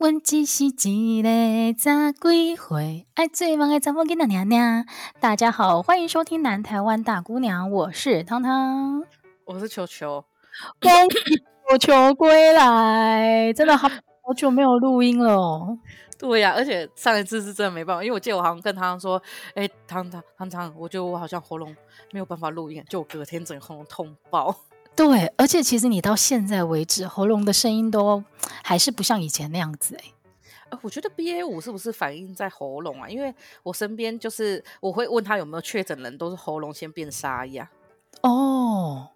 [0.00, 1.28] 问只是一个
[1.76, 4.86] 十几岁爱做梦的查某囡仔娘娘。
[5.20, 9.04] 大家好，欢迎收听南台湾大姑娘，我是汤汤，
[9.44, 10.24] 我是球球，
[10.80, 11.36] 恭喜
[11.68, 13.90] 球球归来，真的好
[14.24, 15.78] 好久没有录音了哦。
[16.18, 19.22] 对呀、啊，而且上一次是真的没办法，因为我记得我好像跟汤汤说，
[19.54, 21.76] 哎，汤汤汤汤，我觉得我好像喉咙
[22.10, 24.56] 没有办法录音，就我隔天整个喉咙痛爆。
[25.00, 28.22] 对，而且其实你到现在为止，喉咙的声音都
[28.62, 30.04] 还是不像以前那样子哎。
[30.68, 33.08] 呃，我觉得 BA 五是不是反映在喉咙啊？
[33.08, 37.66] 因为我身边就是我会问他有没有确诊人，都是喉咙先变沙哑。
[38.20, 39.08] 哦，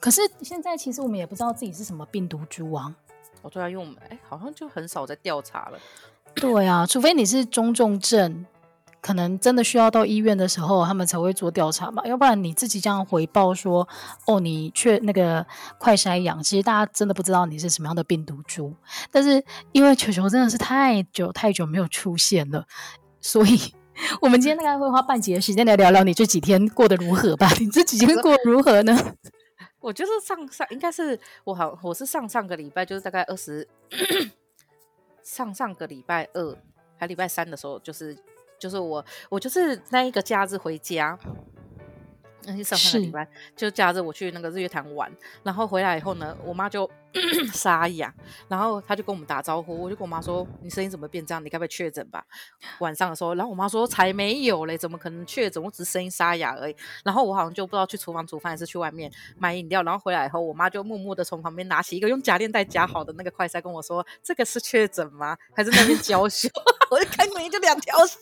[0.00, 2.92] 可是现在其实我们也不知道自己是什么病毒之王。
[3.42, 5.78] 哦，对啊，因为我们哎，好像就很少在调查了。
[6.34, 8.44] 对啊，除非你是中重症。
[9.00, 13.88] 可能真的需要到医院的时候，他们才会做调查嘛，要不然你自己这样回报说，
[14.26, 15.46] 哦，你确那个
[15.78, 18.74] 快筛阳，其实大家真的不知道你是什么样的病毒株。
[19.12, 22.66] 但是因为球球真的是太久太久没有出现了，
[23.20, 23.72] 所以
[24.20, 27.48] 我们今天大概会花半集的时间来聊聊你这几天过得如何吧？
[27.60, 28.96] 你这几天过得如何呢？
[29.78, 33.66] 我就是上上应该是我好，我是上上个礼拜就是大概二十，
[35.22, 36.56] 上上个礼拜二
[36.96, 38.18] 还礼拜三的时候就是。
[38.58, 41.18] 就是我，我就是那一个假日回家，
[42.48, 46.90] 那是上个礼拜，就假日我去那个日月潭玩，然后回来以后呢，我妈就
[47.52, 48.12] 沙哑，
[48.48, 51.44] 然后她就跟我们打招呼，我就跟我妈说：“你声音怎么变这样？
[51.44, 52.24] 你该不会确诊吧？”
[52.80, 55.62] 晚上的时候，然后我妈说：“才没有嘞，怎么可能确诊？
[55.62, 65.36] 我只是声音沙哑而已。”然后我好像就不知道去厨房煮饭还是去外面买饮料，然后回来以后，我妈就默默的从旁边拿起一个用假链带夹好的那个快塞，跟我说：“这个是确诊吗？
[65.54, 66.48] 还是那边娇羞？
[66.90, 68.18] ”我就看过，就两条线。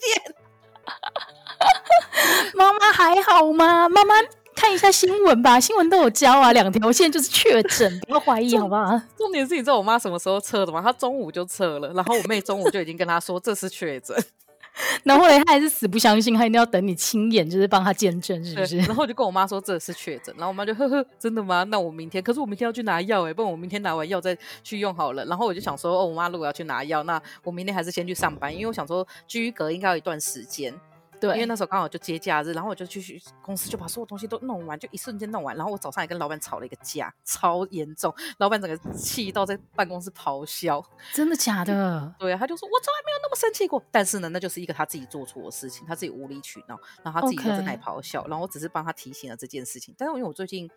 [2.54, 3.88] 妈妈还好吗？
[3.88, 4.14] 妈妈
[4.54, 9.00] 看一下新闻吧，新闻都有教啊，两条线就是确诊， 不要怀疑，好不好？
[9.16, 10.80] 重点是你知道我妈什么时候测的吗？
[10.82, 14.16] 她中午就测了，然后我妹中午就已经跟她说这是确诊。
[15.04, 18.76] 然后后来他还是死不相信，他一定要等你亲眼，就是帮他见证，是不是？
[18.76, 21.64] 然后我就跟我妈说这是确诊，然后我妈就呵呵，真的吗？
[21.64, 25.24] 那我明天，可是我明天要去拿药哎，不然我明天拿完药再去用好了。
[25.24, 30.74] 然后我就想说，哦，我妈如果要去拿药，那我明天还是先去上班，因为我想说居隔应该有一段时间。
[31.20, 35.56] 对，因为那时候刚好就接假日，然后我就去公司，就把所有东西都弄完，就一瞬间弄完。
[35.56, 40.84] 然后我早上也跟老板吵了一个架，超严重，老板整个气到在办公室咆哮。
[41.14, 42.14] 真的假的？
[42.18, 43.82] 对啊，他就说，我从来没有那么生气过。
[43.90, 48.26] 但是呢，那就是一个他自己做错的事情，他自己无理取闹，然后他自己就在那里咆哮。
[48.26, 49.94] 然后我只是帮他提醒了这件事情。
[49.96, 50.70] 但是因为我最近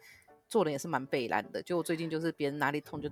[0.47, 3.09] 做人也是蛮被烂的，就我最近就是别人哪里痛就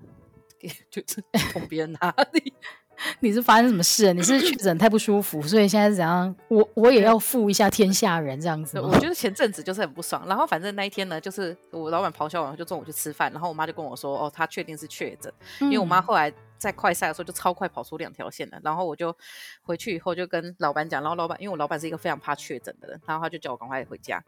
[0.60, 1.24] 给 就是
[1.54, 2.54] 捅别人哪里。
[3.20, 4.12] 你是发生什么事？
[4.12, 6.36] 你是确诊太不舒服，所以现在是怎样？
[6.48, 8.80] 我我也要负一下天下人这样子。
[8.80, 15.32] 我觉得前阵子就是很不爽，然后反正那一天呢，就是我老板咆哮完就中午去吃饭，然后我妈就跟我说：“哦，她确定是确诊。
[15.62, 19.16] 嗯”因为我妈后来在快赛的时候就超快跑出两条线了，然后我就
[19.62, 24.24] 回去以后就跟老板讲，然后老板因为我老板是一个非常怕确诊的人，然后他就叫我赶快回家，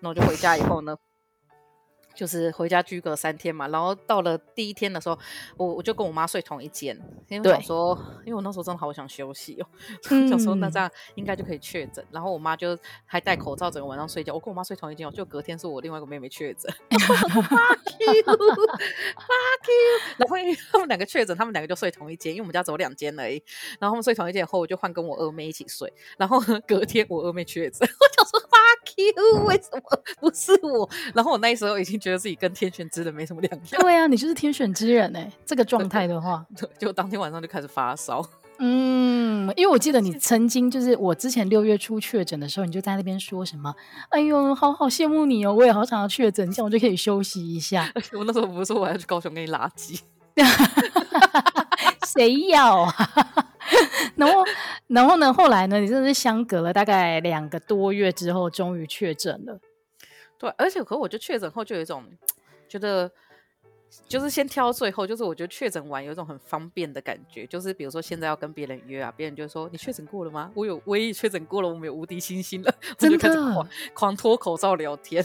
[0.00, 0.96] 那我就回家以后呢。
[2.18, 5.16] 就是回家居隔三天嘛，然后到了第一天的时候，
[5.56, 6.98] 我我就跟我妈睡同一间，
[7.28, 7.96] 因为我想说，
[8.26, 9.66] 因为我那时候真的好想休息哦，
[10.10, 12.04] 嗯、想说那这样应该就可以确诊。
[12.10, 12.76] 然后我妈就
[13.06, 16.68] 还戴口罩整个晚上睡觉，我跟我妈睡同一间，就隔天是我另外一个妹妹确诊。
[16.90, 19.78] Fuck you，Fuck you。
[20.18, 23.40] 然后因为他们两个确诊，他们两个就睡同一间，因为我们家只有两间而已。
[23.78, 25.92] 然后他们睡同一间以后，我就换跟我二妹一起睡。
[26.16, 29.80] 然后隔天我二妹确诊，我想说 Fuck you，为什么
[30.20, 30.90] 不是我？
[31.14, 32.08] 然后我那时候已经觉得。
[32.08, 33.82] 觉得自己跟天选之人没什么两样。
[33.82, 35.32] 对啊，你就是天选之人哎、欸！
[35.44, 36.42] 这个状态的话，
[36.78, 38.24] 就当天晚上就开始发烧。
[38.60, 43.74] 嗯，因为我记得你曾经就是我之前六月初确诊的时候，你就在那边说什么
[44.08, 47.92] ：“哎呦，好好羡慕你哦，我也好想要确诊，这样我就可以休息一下。
[48.18, 50.00] ”我那时候不是说我要去高雄给你拉鸡？
[52.08, 52.94] 谁要啊？
[54.16, 54.44] 然后，
[54.88, 55.32] 然后呢？
[55.32, 55.78] 后来呢？
[55.78, 59.58] 你真的是相隔了大概两个多月之后，终于确诊了。
[60.38, 62.04] 对，而且可我就确诊后就有一种
[62.68, 63.10] 觉得，
[64.06, 70.50] 就是先挑最后，就是我觉得确诊完有一种很方便的感觉，就是比如说现在要跟别人约啊，别人就说你确诊过了吗？
[70.54, 75.24] 我有，我也确诊过了，我们有无敌星星了， 真的我就开始狂狂脱口罩聊天。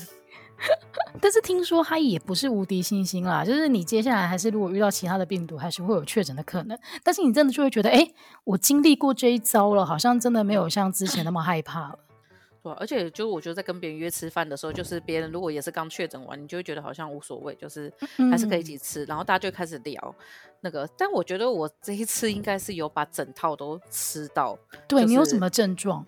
[1.22, 6.78] 但是听说他也不是无敌星星啦，就是你接下来还是如果遇到其他的病毒，还是会有确诊的可能。
[7.04, 8.12] 但是你真的就会觉得，哎，
[8.44, 12.00] 我经历过这一遭了，好像真的没有像之前那么害怕了。
[12.64, 17.92] 对，而且就是我觉得在跟别人约吃饭的时候，就是别人如果也是刚确诊完，你就会觉得好像无所谓，就是
[18.32, 20.16] 还是可以一起吃，嗯、然后大家就开始聊
[20.62, 20.90] 那个。
[20.98, 24.58] 但我觉得我这一次应该是有把整套都吃到。
[24.88, 26.06] 对、就是、你有什么症状？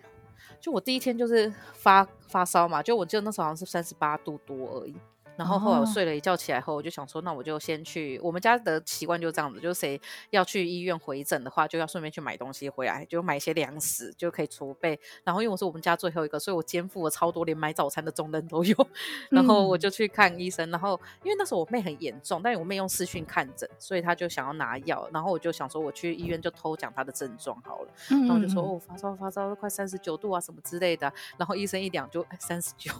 [0.66, 4.96] 就我第一天就是发发烧嘛，就我记得那时候好像是三十八度多而已。
[5.36, 8.18] 然后后来我睡了一觉起来后，我就想说，那我就先去。
[8.22, 10.00] 我们家的习惯就是这样子，就是谁
[10.30, 14.98] 要去医院回诊的话，就要顺便去买东西回来，就买一些粮食就可以储备。
[15.24, 18.88] 然后因为我是我们家最后一个，所以我肩负了超多，连买早餐的重任都有。
[19.30, 25.08] 然后我就去看医生，然后因为那时候我妹很严重，但是我妹用视讯看诊，所以她就想要拿药。
[25.12, 27.88] 然后我就想说，我去医院就偷讲她的症状好了。
[28.08, 31.12] 然后我就说，哦，发烧发烧都快三十九度啊，什么之类的。
[31.36, 32.90] 然后医生一量就三十九，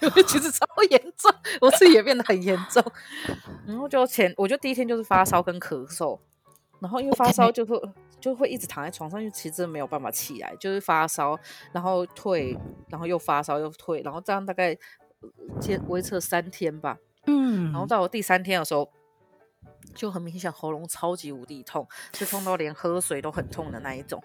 [0.00, 1.32] 就 其实超严重。
[1.60, 2.82] 我也变得很严重，
[3.66, 6.18] 然后就前我就第一天就是发烧跟咳嗽，
[6.80, 7.80] 然后因为发烧就会
[8.20, 11.38] 就会一直躺在床上，因为其实真的没有办法起来，就是发烧，
[11.72, 12.56] 然后退，
[12.88, 14.76] 然后又发烧又退，然后这样大概
[15.60, 18.88] 坚维持了三天吧，嗯，然后到我第三天的时候，
[19.94, 24.22] 就很明显喉咙超级无敌痛，是痛到连喝水都很痛的那一种。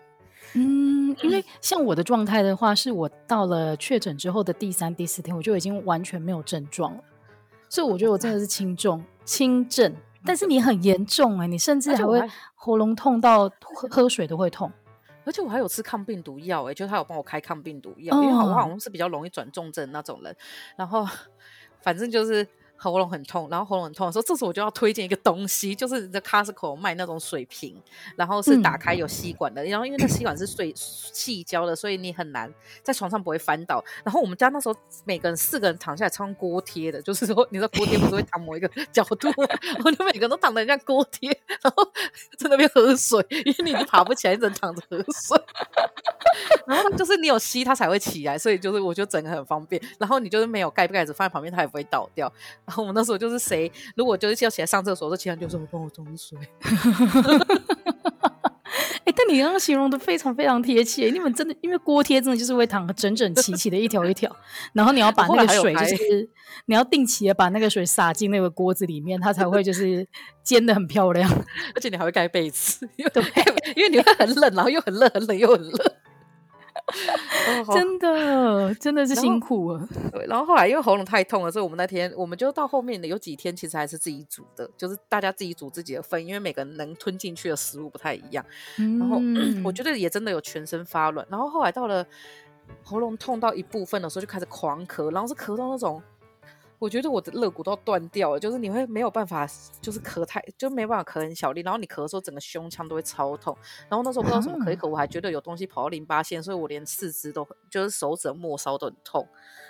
[0.54, 7.04] 嗯，因为像我的状态的话，是我到了确诊之后的第三、第四天，我就已经完全没有症状了。
[7.70, 12.22] 所以我觉得我真的是轻重轻症，但是你很严重哎、欸，你甚至还会
[12.56, 14.72] 喉咙痛到喝喝水都会痛，
[15.26, 20.36] 而且我还有吃抗病毒药哎、欸，就他有帮我开抗病毒药，哦、因为我好像是比较容易转重症那种人，
[20.76, 21.08] 然后
[21.82, 22.48] 反正就是。
[22.78, 27.76] 喉咙很痛，然后喉咙很痛的时候，这时候我就要推荐一个东西，就是在 Costco 卖那种水瓶，
[28.16, 32.54] 然后是打开有吸管的，嗯、然后因为那吸管是水矽胶的，所以你很难
[32.84, 33.84] 在床上不会翻倒。
[34.04, 39.48] 然后我们家那时候每个人四个人躺下来穿锅贴的， 就是说你知道锅贴不是会躺某一个角度吗？
[39.76, 41.30] 然后就每个人都躺在人家锅贴，
[41.62, 41.84] 然后
[42.38, 45.42] 在那边喝水，因为你爬不起来，一直躺着喝水。
[46.68, 49.82] 然后就是你有吸它才会起来，所以就是我觉得整个很方便。
[49.98, 52.32] 然后你就是没有盖盖子放在旁边，它也不会倒掉。
[52.68, 56.38] 然后我们那时候就是谁如果就是要起来上厕所，这其他人就说帮我装水。
[59.06, 61.10] 哎、欸，但你刚刚形容的非常非常贴切。
[61.10, 64.30] 你们真的因为锅贴真的就是会躺整整齐齐的一条一条，
[64.74, 66.30] 然后你要把那个水就是
[66.66, 70.06] 你要定期的把那个水洒进那个锅子里面，它才会就是
[70.44, 71.32] 煎的很漂亮。
[71.74, 73.12] 而且你还会盖被子，因为
[73.78, 75.96] 因为你会很冷，然后又很热，很冷又很热。
[77.74, 79.88] 真的，真的是辛苦啊。
[80.12, 88.46] 对，然后后来因为喉咙太痛了，所以我们那天我们就到后面的有几天其实还是自己煮的，就是大家自己煮自己的份，因为每个人能吞进去的食物不太一样。
[88.76, 91.26] 然后、嗯、 我觉得也真的有全身发软。
[91.30, 92.06] 然后后来到了
[92.84, 96.02] 喉咙痛到一部分的时候，就开始狂咳，然后是咳到那种。
[96.80, 99.48] 我觉得我的肋骨都要断掉了，就是你会没有办法，
[99.82, 103.58] 就是咳太，就没办法咳很小力，然后你咳的时候整个胸腔都会超痛，
[103.90, 109.28] 然后那时候不知道什么咳一咳，我还觉得有东西跑到淋巴腺，所以我连四肢都就是手指末梢都很痛，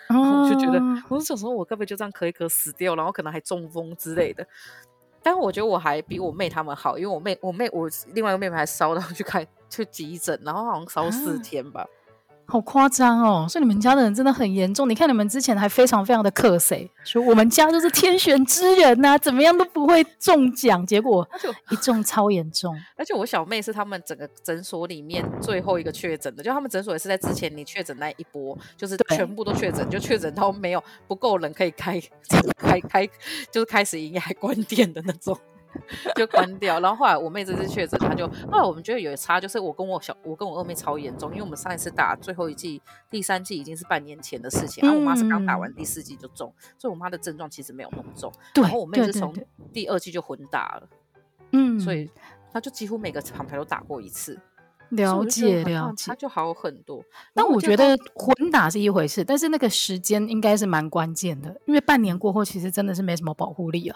[0.10, 4.46] 然后我就觉得，我是想说我根本就这样咳一咳死掉，然后可能还中风之类的，
[5.24, 11.88] 但我觉得我还比我妹他们好，因为我妹我妹我另外一个妹妹还烧到去看去急诊，然后好像烧四天吧。
[12.50, 13.46] 好夸张哦！
[13.50, 14.90] 所以你们家的人真的很严重。
[14.90, 21.28] 你看你们之前还非常非常的克谁，说我们家就是天选之人呐、啊，怎么样都不会中奖，结果
[21.72, 22.74] 一中超严重。
[22.96, 32.02] 而且我小妹是他们整个诊所里面最后一个确诊的，就他们诊所也是在之前你确诊那一波，就是全部都确诊，就确诊到没有不够人可以开
[32.58, 33.06] 开开，
[33.52, 35.38] 就是开始营业还关店的那种。
[36.16, 49.34] 就关掉，然后后来我妹这次确诊，她就后来我们觉得有差，就是我跟我小我跟我二妹超严重，因为我们上一次打最后一剂第三剂已经是半年前的事情，然后、嗯啊、我妈是刚打完第四剂就中，所以我妈的症状其实没有那么重，然后我妹是从
[49.72, 50.90] 第二剂就混打了，
[51.52, 52.10] 嗯，所以
[52.52, 54.40] 她就几乎每个厂牌都打过一次，
[54.90, 57.04] 了解了解，她就好很多。
[57.34, 63.96] 但我觉得混打是一回事，但是那个时间应该是蛮关键的，因为半年过后其实真的是没什么保护力了。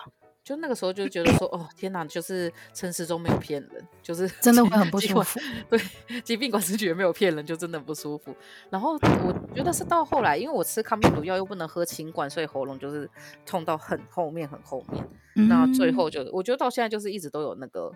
[0.51, 5.39] 就那个时候就觉得说，哦天哪，就是陈时中没有骗人，就是 真的会很不舒服。
[5.69, 5.79] 对，
[6.25, 8.35] 疾病管制局没有骗人，就真的不舒服。
[8.69, 13.09] 然后我觉得是到后来，因为我吃抗病毒药又不能喝清管，所以喉咙就是
[13.45, 15.07] 痛到很后面很后面。
[15.37, 17.89] 嗯、那最后就我觉得到现在就是一直都有那个，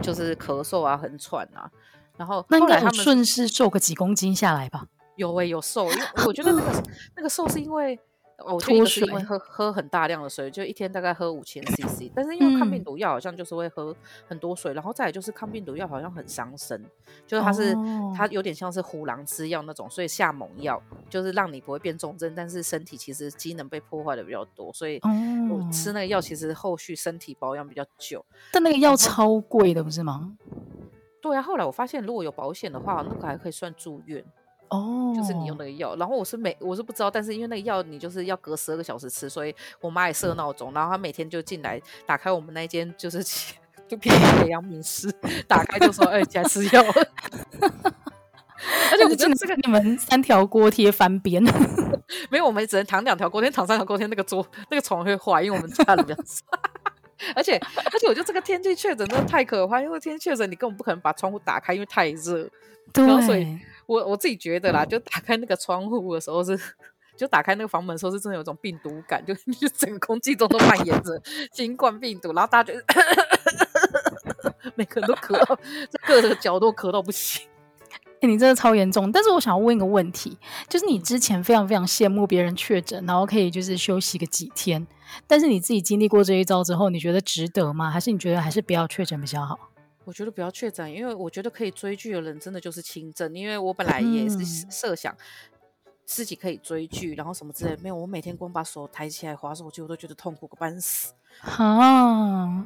[0.00, 1.68] 就是咳嗽啊，很喘啊。
[2.16, 4.86] 然后后来他们顺势瘦个几公斤下来吧？
[5.16, 6.82] 有诶、欸，有瘦，因为我觉得那个
[7.16, 7.98] 那个瘦是因为。
[8.44, 12.10] 哦，我觉得一个是因为喝喝很大量的水，就一天大概喝五千 CC。
[12.14, 13.94] 但是因为抗病毒药好像就是会喝
[14.26, 16.84] 很多水，嗯、然后再来就是抗病毒药好像很伤身，
[17.26, 25.00] 就是它是、哦、它有点像是虎狼之药那种，所以下猛药就是让你不会变重症，但是身体其实机能被破坏的比较多，所以
[25.50, 28.24] 我吃那个药其实后续身体保养比较久。
[28.52, 30.36] 但那个药超贵的不是吗？
[31.20, 34.24] 对啊，后来我发现如果有保险的话，那个还可以算住院。
[34.70, 43.22] 哦，就是你用那个药，然后我是每我是不知道，但是因为那个药你就是要隔十二个小时吃，所以我妈也设闹钟，然后她每天就进来打开我们那间就是
[43.88, 45.12] 就偏偏的阳明室，
[45.46, 46.92] 打开就说哎，起来吃药了。
[48.92, 51.42] 而且我觉得这个你们三条锅贴翻边，
[52.30, 56.44] 没有，我们只能躺两条锅贴，躺三条锅贴，那个桌那个床会坏，因为我们家人比较少。
[57.34, 62.48] 而且而且，我觉得这个天气确诊真的太可怕，因为天气确诊你根本不可能把窗户打开，因为太热。
[62.92, 63.58] 对，所以
[63.90, 66.56] 我我自己觉得啦，就打开那个窗户的时候是，
[67.16, 71.20] 就打开那个房门的时候是真的有种病毒感，就 就整个空气中都蔓延着
[71.52, 72.78] 新冠病毒，然后大家就
[74.76, 75.56] 每个人都咳到，
[75.90, 77.44] 在各个角落咳到不行。
[78.20, 84.86] 欸、你真的超严重，但是我想要问一个问题，就是你之前非常非常羡慕别人确诊，然后可以就是休息个几天，
[85.26, 87.90] 但是你自己经历过这一遭之后，你觉得值得吗？
[87.90, 89.58] 还是你觉得还是不要确诊比较好？
[90.04, 95.14] 我觉得不要确诊，因为我觉得可以追剧的人真的就是轻症，因为我本来也是设想
[96.04, 101.12] 自己可以追剧，然后什么之类的，没有，我每天光把手抬起来划手机，我都觉得痛苦个半死。
[101.42, 102.64] 啊，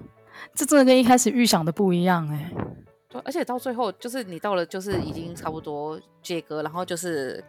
[0.55, 3.21] 这真的跟一开始预想的不一样哎、欸。
[3.25, 7.45] 而且到最后，就是你到了，就是已经差不多解隔，然后就是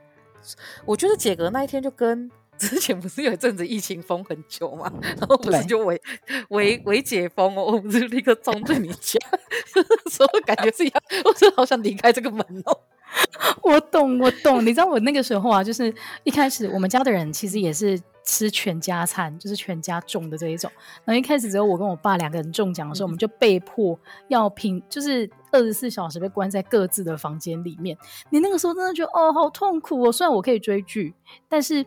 [0.86, 6.02] 我觉得解隔那一天就跟之前不是有一阵子疫情封很久嘛，然后不是就微
[6.50, 9.20] 微微解封哦，我不是立刻冲进你家，
[10.10, 12.78] 所以感觉是一样，我真的好想离开这个门哦。
[13.62, 15.94] 我懂，我懂，你知道我那个时候啊，就是
[16.24, 18.00] 一开始我们家的人其实也是。
[18.28, 20.68] 吃全家餐，就是全家中的这一种。
[21.04, 23.96] 然后一开始只有我跟我爸两个人中奖的时候，嗯、我们就被迫
[24.30, 27.96] 要拼，就是二十四小时被关在各自的房间里面。
[28.32, 30.12] 你那个时候真的觉得哦，好痛苦哦。
[30.12, 31.14] 虽然我可以追剧，
[31.48, 31.86] 但是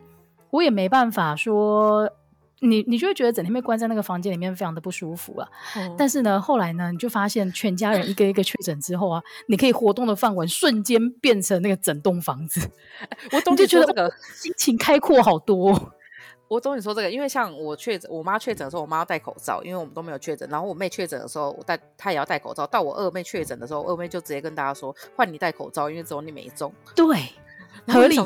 [0.51, 2.09] 我也没办法说
[2.61, 5.47] 你，你就会觉得整天被关在那个房间里面非常的不舒服啊。
[5.77, 12.69] 嗯、但是呢，后来呢，你就发现全家人一个一个确诊之后啊，你可以活动的范围瞬间变成那个整栋房子。
[13.31, 15.93] 我总就觉得这个心情开阔好多。
[16.49, 20.49] 我懂你说这个，因为像我确诊，我妈确诊的时候，我妈要戴口罩，因为我们都没有确诊。
[20.49, 22.65] 然后我妹确诊的时候，我戴她也要戴口罩。
[22.65, 27.05] 到我二妹确诊的时候，二妹就直接跟大家说：“换你戴口罩，因为只有你没中。”对，
[27.89, 28.17] 合理。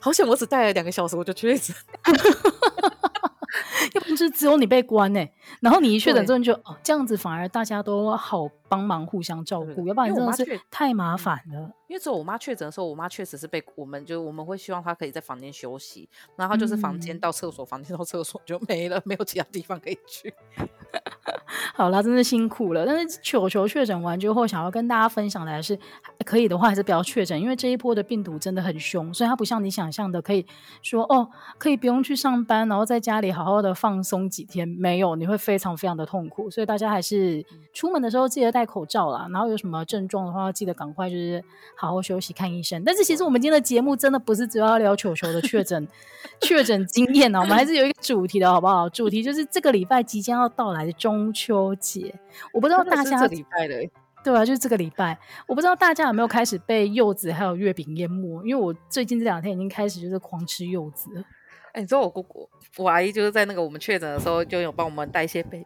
[0.00, 1.74] 好险我只戴了两个小时，我就确诊。
[3.94, 11.70] 又不是只有你被关呢、欸，然后你一确诊之后你就哦，这样子反而大家都好帮忙互相照顾，要不然真的是太麻烦了。
[11.88, 20.32] 因为只有我妈确诊的时候，我妈确实是被我们就我们会希望她可以在房间休息，然后就是房间到厕所，嗯、房间到厕所就没了，没有其他地方可以去。
[21.74, 22.86] 好啦，真的辛苦了。
[22.86, 25.78] 但是球球确诊完之后，想要跟大家分享的还是
[26.24, 30.46] 可以的话，还是不要确诊，因为这一波的病毒真的很凶，所以它不像你想象的可以
[30.80, 34.68] 说哦，可以不用去上班，然后在家里好好的放松几天。
[34.68, 36.48] 没有，你会非常非常的痛苦。
[36.48, 41.42] 所以大家还是出门的时候记得戴口罩啦，然后有什么症状的话，记得赶快就是。
[41.74, 42.80] 好好休息，看医生。
[42.84, 45.88] 但是其实我们今天的节目真的不是只要聊球球的确诊
[46.40, 48.88] 确诊经验啊，我们还是有一个主题的好不好？
[48.90, 52.14] 主题就是这个礼拜即将要到来的中秋节。
[52.52, 53.74] 我不知道大家这礼拜的
[54.22, 55.18] 对啊，就是这个礼拜。
[55.48, 58.44] 我不知道大家有没有开始被柚子还有月饼淹没？
[58.44, 61.24] 因为我最近这两天已经开始就是狂吃柚子了。
[61.72, 65.64] 哎，你知道我姑姑我阿姨就是在那个我们确诊的时候就有帮我们带一些被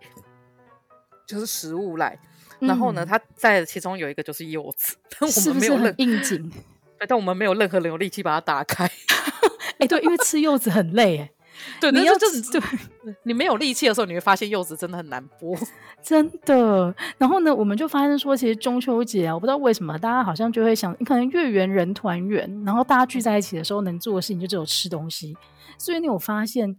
[1.27, 2.19] 就是食物来。
[2.59, 6.53] 然后呢，他在其中有一个就是柚子，但我们没有任是是应景，
[7.07, 8.87] 但我们没有任何人有力气把它打开。
[9.79, 11.31] 哎、欸，对，因为吃柚子很累，哎，
[11.79, 12.59] 对，你要就是对，
[13.25, 15.55] 你没有力气的时候，你会发现柚子真的很难剥，
[16.03, 16.95] 真的。
[17.19, 25.37] 然后呢，我们就发现说，其实中秋节啊，我不知道为什么大家好像就会想，你可能月圆人团圆，然后大家聚在一起的时候，能做的事情就只有吃东西。
[25.77, 26.75] 所以你有发现？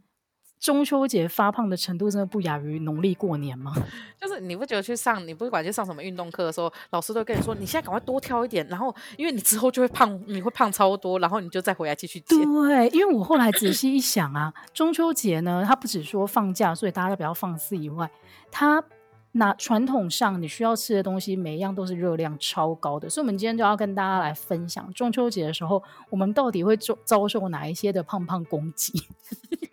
[0.60, 3.74] 中秋节发胖的程度真的不亚于农历过年吗？
[4.20, 12.40] 就是你不觉得去上，你不管去上什么运动课的时候，老师都跟你说，你现在赶快多挑一点，然后因为你之后就会胖，你会胖超多，然后你就再回来继续减。
[12.40, 18.10] 对，因为我后来仔细一想啊，中秋节呢，它不只说放假，所以大家都比较放肆以外，
[18.52, 18.84] 它
[19.34, 28.92] 那传统上你需要吃的东西，每一样都是热量超高的，所以我们今天就要跟大家来分享中秋节的时候，我们到底会遭遭受哪一些的胖胖攻击。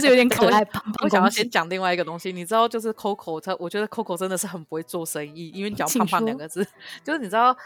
[0.00, 0.66] 是不是有点可 爱？
[1.02, 6.66] 我想要先讲另外一个东西，你知道，就是 Coco，他我觉得 Coco 真的是很不会做生意，因为你讲胖胖两个字，
[7.02, 7.56] 就是你知道，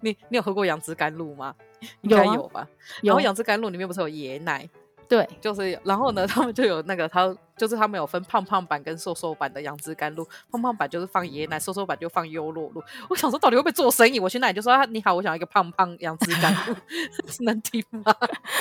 [0.00, 1.54] 你你有喝过杨枝甘露吗？
[2.02, 2.66] 应该有吧。
[3.02, 4.68] 有啊、然后杨枝甘露里面不是有椰奶？
[5.08, 12.82] 对，就是，然后呢，他们就有那个，他就是他们有分胖胖版跟瘦瘦版的杨枝甘露，胖胖版就是放椰奶，瘦瘦版就放优酪乳。
[13.10, 14.18] 我想说，到底会不会做生意？
[14.18, 16.74] 我去那里就说，啊你好，我想要一个胖胖杨枝甘露
[17.44, 18.14] 能听吗？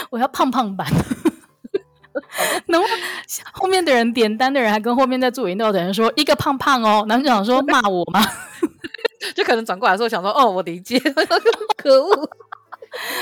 [0.10, 0.86] 我要胖胖版。
[2.68, 2.88] 然后
[3.54, 8.22] 后面的人点单的人还跟后面在做饮料的人说一个胖胖哦，然后就想说骂我吗？
[9.36, 11.00] 就可能转过来说想说哦，我理解，
[11.78, 12.30] 可恶，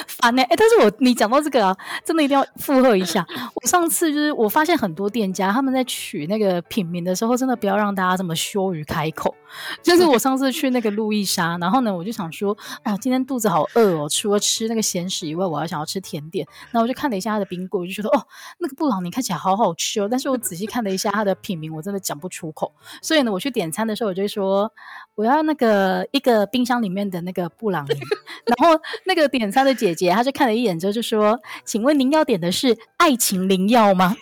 [0.07, 3.25] 烦呢、欸，哎、但是我你讲到这个啊，真的一定要附和一下。
[3.55, 9.35] 我上次就是我发现很多店家他们在取那个品名的时候，真的不要让大家这么羞于开口。
[9.81, 16.47] 就是我上次去那个路易莎，然后呢，我就想说，啊，今天肚子好饿哦，除了吃那个咸食以外，我还想要吃甜点。
[16.71, 18.25] 然后我就看了一下它的冰柜，我就觉得，哦，
[18.59, 20.07] 那个布朗尼看起来好好吃哦。
[20.09, 22.71] 但是我仔细看了一下它的品名，我真的讲不出口。
[23.01, 24.71] 所以呢，我去点餐的时候，我就说，
[25.19, 27.89] 我要那个一个冰箱里面的那个布朗尼。
[28.47, 34.15] 然后那个点餐的姐姐，她就看了一眼之后就说：“请问您要点的是爱情灵药吗？”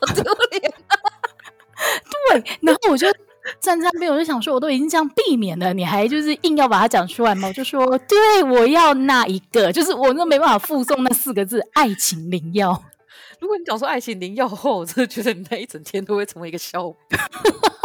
[0.00, 0.96] 好丢脸啊！
[2.30, 3.06] 对，然后我就
[3.60, 7.48] 站在那边，我就想说，我都已经这样避免了，你还就是硬要把它讲出来吗？
[7.48, 12.82] 我就说：“对，我要那一个，就是我都没办法附送那四个字‘爱情灵药’。
[13.38, 17.18] ”如果你讲说“爱情灵药”后，我真的觉得你那一整天都会成为一个笑柄。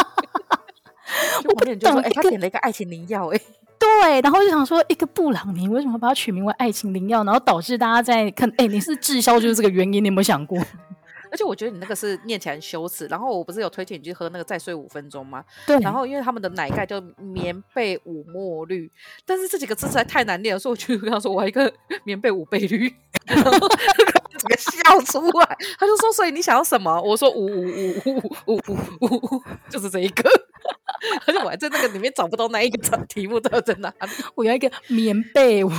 [1.46, 3.40] 我不点就说：“哎、欸，他点了一个爱情灵药。”哎。
[3.80, 10.60] 对，然后就想说，一个布朗尼为什么把它取名为爱情灵药，然后导致大家在看，哎，你是滞销就是这个原因，你有没有想过？
[11.32, 13.06] 而且我觉得你那个是念起来很羞耻。
[13.06, 15.46] 然后我不是有推荐你去喝那个再睡五分钟吗？
[15.66, 15.78] 对。
[15.80, 18.92] 然后因为他们的奶盖叫棉被五墨绿，
[19.26, 21.72] 但是这几个字实在太难念了，所以我就跟他说，我要一个
[22.04, 22.94] 棉被五倍绿，
[23.28, 23.52] 然后
[24.40, 25.58] 整个笑出来。
[25.78, 27.02] 他就说，所以你想要什么？
[27.02, 28.18] 我说五五五
[28.48, 30.30] 五五五五， 就是这一个。
[31.28, 34.10] 而且我还在那个里面找不到那一个题目到底在哪里。
[34.36, 35.70] 我要一个棉被五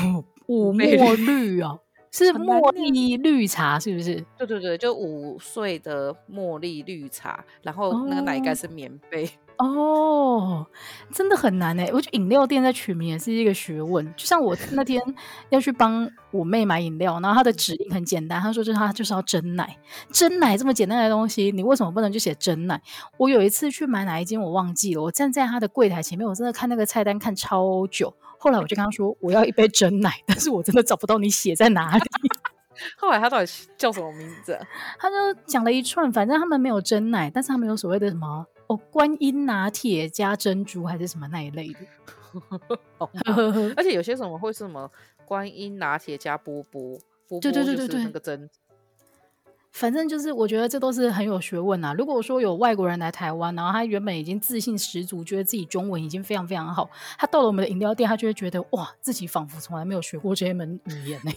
[0.47, 4.25] 五墨绿哦，是茉莉绿茶是不是？
[4.39, 9.25] 对对对，就五岁的茉莉绿茶，然后那个奶盖是棉被。
[9.25, 9.29] 哦
[9.63, 10.67] 哦，
[11.13, 11.91] 真的很难哎！
[11.93, 14.03] 我觉得饮料店在取名也是一个学问。
[14.17, 14.99] 就像我那天
[15.51, 19.77] 要去帮我妹买饮料，然后她的指令很简单，她说就是她就是要真奶，
[20.11, 22.81] 真奶这么简单的东西，你为什么不能就写真奶？
[23.19, 28.15] 我有一次去买哪一间我忘记了，我站在她的柜台前面，我真的看那个菜单看超久。
[28.39, 32.03] 后来我就跟她说我要一杯真奶，但是我真的找不到你写在哪里。
[32.97, 34.67] 后来他到底叫什么名字啊？
[34.99, 35.15] 他就
[35.45, 38.47] 讲了一串，反正他们没有真奶，但是他们有所谓的什么。
[38.71, 41.81] 哦，观音拿铁加珍珠还是什么那一类的，
[43.77, 44.89] 而且有些什么会是什么
[45.25, 46.97] 观音拿铁加波波，
[47.27, 48.49] 波波对对对对对，那个珍。
[49.73, 51.93] 反正就是我觉得这都是很有学问啊。
[51.95, 61.33] 如果说有外国人来台湾，然后他原本已经自信十足，觉得自己中文已经非常非常好，他到了我们的饮料店，他就会觉得哇，自己仿佛从来没有学过这一门语言呢。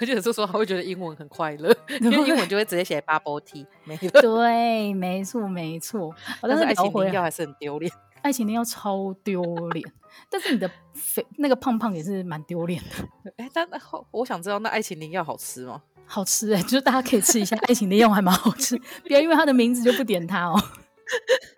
[0.00, 4.22] 而且有时候他会觉得英文很快乐， 因为英文就会直接写 bubble tea 没了。
[4.22, 6.14] 对，没错，没错。
[6.42, 9.84] 但是爱情灵药还是很丢脸，爱情灵药超丢脸。
[10.30, 13.32] 但是你的肥那个胖胖也是蛮丢脸的。
[13.38, 13.68] 哎，但
[14.10, 15.82] 我想知道那爱情灵药好吃吗？
[16.06, 18.78] 好吃哎、欸，就是大家可以吃一下爱情灵药还蛮好吃。
[19.02, 20.58] 不要因为它的名字就不点它哦。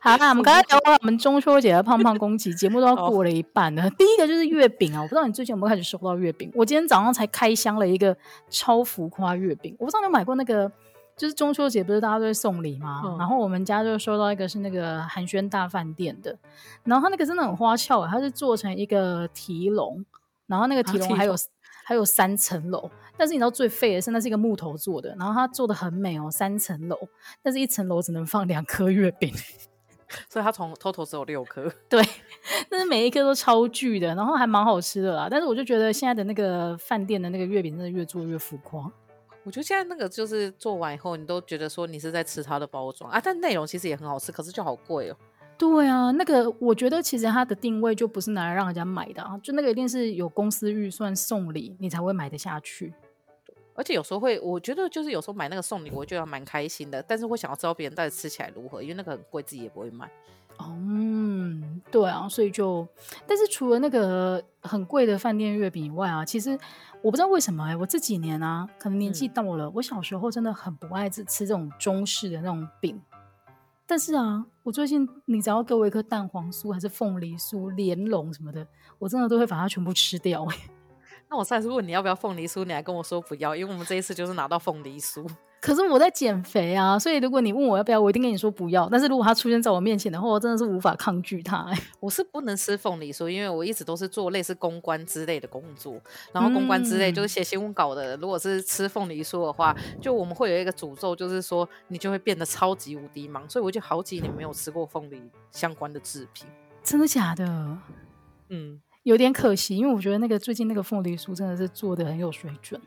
[0.00, 3.88] 好，那我们刚才聊完我们中秋节的胖胖攻击，节目都要 过了一半了。
[3.90, 6.50] 第一个就是月饼啊，我不知道你最近有没有开始收到月饼？
[6.54, 8.16] 我今天早上才开箱了一个
[8.48, 9.74] 超浮夸月饼。
[9.78, 10.70] 我不知道你有买过那个，
[11.16, 13.02] 就是中秋节不是大家都会送礼吗？
[13.04, 16.36] 嗯、然后我们家就收到一个是那个寒暄大饭店的，
[16.84, 20.04] 然后它那个真的很花俏，它是做成一个提笼，
[20.46, 21.36] 然后那个提笼还有、啊、
[21.84, 26.96] 还有三层楼，但是你知道最废的是那是一个木头做的，然后它做的很美哦，三层楼，
[27.42, 29.32] 但是一层楼只能放两颗月饼。
[30.28, 32.02] 所以它从 total 只有六颗，对，
[32.68, 35.28] 但是每一颗都超巨的，然后还蛮好吃的啦。
[35.30, 38.90] 但是我就觉得现在的那个饭店的那个月饼真的越做越浮夸。
[39.42, 45.16] 我觉得现在那个就是做完以后，你都觉得说你是在吃它的包装啊，但内容其实也很好吃，可是就好贵哦。
[45.56, 52.92] 对啊，那个我觉得其实它的定位就不是拿来让人家买的啊，就那个一定是有公司预算送礼，你才会买得下去。
[53.74, 57.02] 而且有时候会，我觉得就是有时候买那个送礼，我觉得蛮开心的。
[57.02, 60.06] 但是会想要知道别人到底吃起来如何，因为那个很贵，自己也不会买。
[60.58, 62.86] 哦，嗯，对啊，所以就，
[63.26, 66.50] 但是除了那个很贵的饭店月饼以外啊，其实
[67.00, 73.00] 我不知道为什么哎、欸，我这几年啊，可能年纪到了，嗯、我小时候真的很不爱吃吃这种中式的那种饼。
[73.86, 78.66] 但是啊，我最近你只要给我一颗蛋黄酥，还是凤梨酥、莲蓉什么的，
[78.98, 80.70] 我真的都会把它全部吃掉哎、欸。
[81.30, 85.24] 那我上次问你要不要凤梨酥，你还跟我说不要，因为我们这一次就是拿到凤梨酥。
[85.60, 88.88] 可是我在减肥啊，所以如果你问我要不要，我一定跟你说不要。
[88.88, 91.82] 但是如果它出现在我面前的话，我真的是无法抗拒它、欸。
[92.00, 96.00] 我是不能吃凤梨酥，因为我一直都是做类似公关之类的工作，
[96.32, 98.16] 然后公关之类就是写新闻稿的。
[98.16, 103.48] 嗯、如果是吃凤梨酥的话，就我们会有一个诅咒，就是说你就会变得超级无敌忙。
[103.48, 106.48] 所以我就好几年没有吃过凤梨相关的制品。
[106.82, 107.44] 真的假的？
[108.48, 108.80] 嗯。
[109.02, 112.80] 有点可惜，因为我觉得那个最近那个凤梨酥真的是做的很有水准。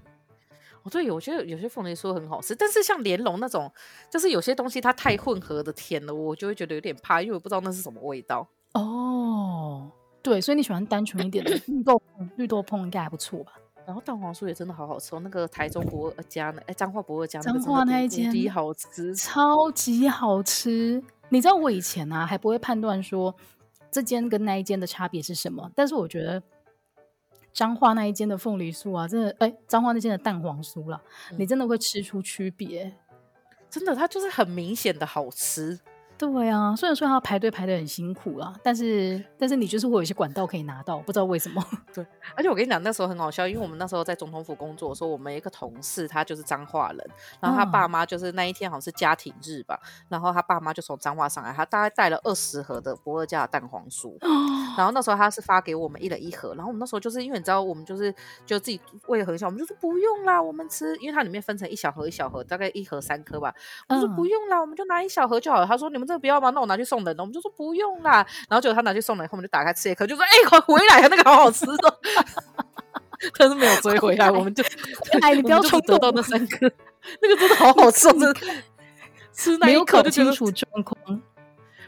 [0.83, 3.71] 哦，对，我觉得有些凤梨酥很好吃，但是像莲蓉那种，
[4.09, 8.47] 就是有些东西它太混合的甜了，我就会觉得有点怕，因为我不知道那是什么味道。
[8.73, 9.89] 哦，
[10.21, 13.53] 对，所以你喜欢单纯一点的绿豆椪，绿豆椪应该还不错吧？
[13.85, 21.01] 然后蛋黄酥也真的好好吃哦，那个台中不二家呢，哎，彰化不二家，彰化那一间好吃，超级好吃。
[21.29, 23.33] 你知道我以前啊还不会判断说
[23.93, 26.41] 这间跟那一间的差别是什么，但是我觉得
[27.53, 32.91] 彰化那一间的凤梨酥啊，真的，哎，彰化那间的蛋黄酥啦，嗯、你真的会吃出区别，
[33.69, 35.79] 真的，它就是很明显的好吃。
[36.17, 41.61] 对啊，虽然说他排队排得很辛苦啦，但是但是你就是会有一些管道可以拿到，不知道为什么。
[41.93, 47.09] 对，而且我跟你讲，那时候很好笑，因为我们那时候在总统府工作，说我们一个同事他就是彰化人，
[47.41, 54.29] 然后他爸妈就是那一天好像是家庭日吧，嗯、然后他爸妈就从彰化上来，他大概带了二十盒的不二家的蛋黄酥， 哦、
[54.77, 58.13] 然后那时候他是发给我们一人一盒，然后我们那时候就是因为你知道我们就是
[58.45, 63.53] 就自己胃很小，我们就说不用啦，我们吃，因为它里面分成一小盒一小盒，大概一盒三颗吧，
[63.89, 65.67] 我说不用啦，我们就拿一小盒就好了。
[65.67, 66.49] 他说你们这个不要吗？
[66.51, 68.25] 那我拿去送人了，我们就说不用啦。
[68.49, 71.99] 然后结果他拿去送人，后面就打开吃一颗，就说哎，回来啊，那个好好吃哦。
[73.37, 74.63] 但是没有追回来，我们就
[75.21, 76.69] 哎，你不要冲动，得到那三颗，
[77.21, 78.33] 那个真的好好吃，真的
[79.31, 81.21] 吃那一颗就清楚状况。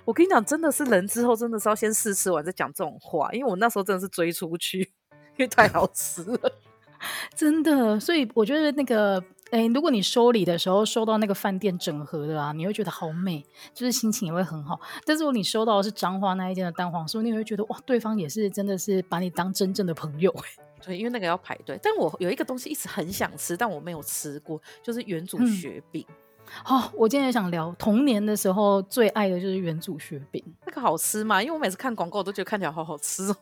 [0.05, 4.79] 我跟你讲，真的是人之后真的是要先试吃完再讲这种话，因为我那时候真的是追出去，
[5.35, 6.51] 因为太好吃了，
[7.35, 7.99] 真的。
[7.99, 9.21] 所以我觉得那个。
[9.51, 14.79] 哎，如果你收礼的时候收到那个饭店整合的啊，你会觉得好美，就是心情也会很好。
[15.05, 20.33] 但是如果你收到的是彰化那一间的蛋黄酥，你会觉得哇，对方也是真的是把你当真正的朋友。
[20.83, 21.79] 对，因为那个要排队。
[21.81, 26.05] 但我有一个东西一直很想吃，但我没有吃过，就是元祖雪饼。
[26.65, 31.41] 哦，我今天也想聊童年的时候最爱的就是元祖雪饼，那个好吃吗？
[31.41, 33.35] 因为我每次看广告我都觉得看起来好好吃哦。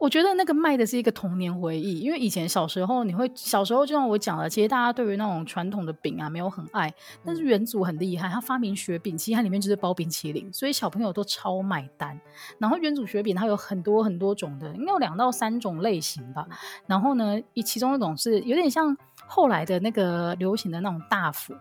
[0.00, 6.90] 我觉得那个卖的是一个童年回忆，因为以前小时候你会小时候就像我讲了，其实大家对于那种传统的饼啊没有很爱，
[7.22, 12.18] 但是元祖很厉害，他发明雪饼，其实它里面就是包冰淇淋，所以小朋友都超买单。
[12.56, 16.46] 然后元祖雪饼它有很多很多种的，应该有两到三种类型吧。
[16.86, 21.54] 然后呢，以其中一种是有点像后来的那个流行的那种大福。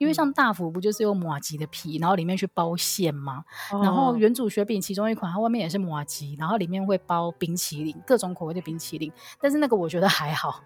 [0.00, 3.44] 因为像大福不就是用马吉的皮，然后里面去包馅吗？
[3.70, 9.12] 哦、然后原主雪饼其中一款，它外面也是马吉，然后里面会包冰淇淋，各种口味的冰淇淋。
[9.38, 10.62] 但是那个我觉得还好。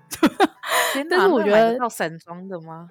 [1.11, 2.89] 但是我觉得要散装的吗？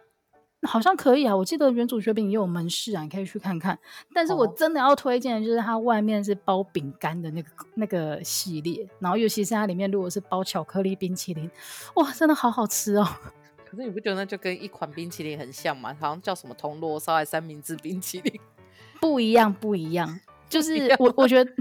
[0.63, 3.79] 好像可以啊，我记得原主雪饼也有门市啊，你可以去看看。
[4.13, 11.49] 但是我真的要推荐的就是它外面是包饼干的那个那个系列，然后尤其是它里面如果是包巧克力冰淇淋，
[11.95, 13.07] 哇，真的好好吃哦。
[13.73, 15.97] 可是你不觉得那就跟一款冰淇淋很像吗？
[15.99, 18.39] 好像叫什么铜锣烧还是三明治冰淇淋？
[19.01, 20.19] 不一样，不一样。
[20.47, 21.51] 就是我，我觉得，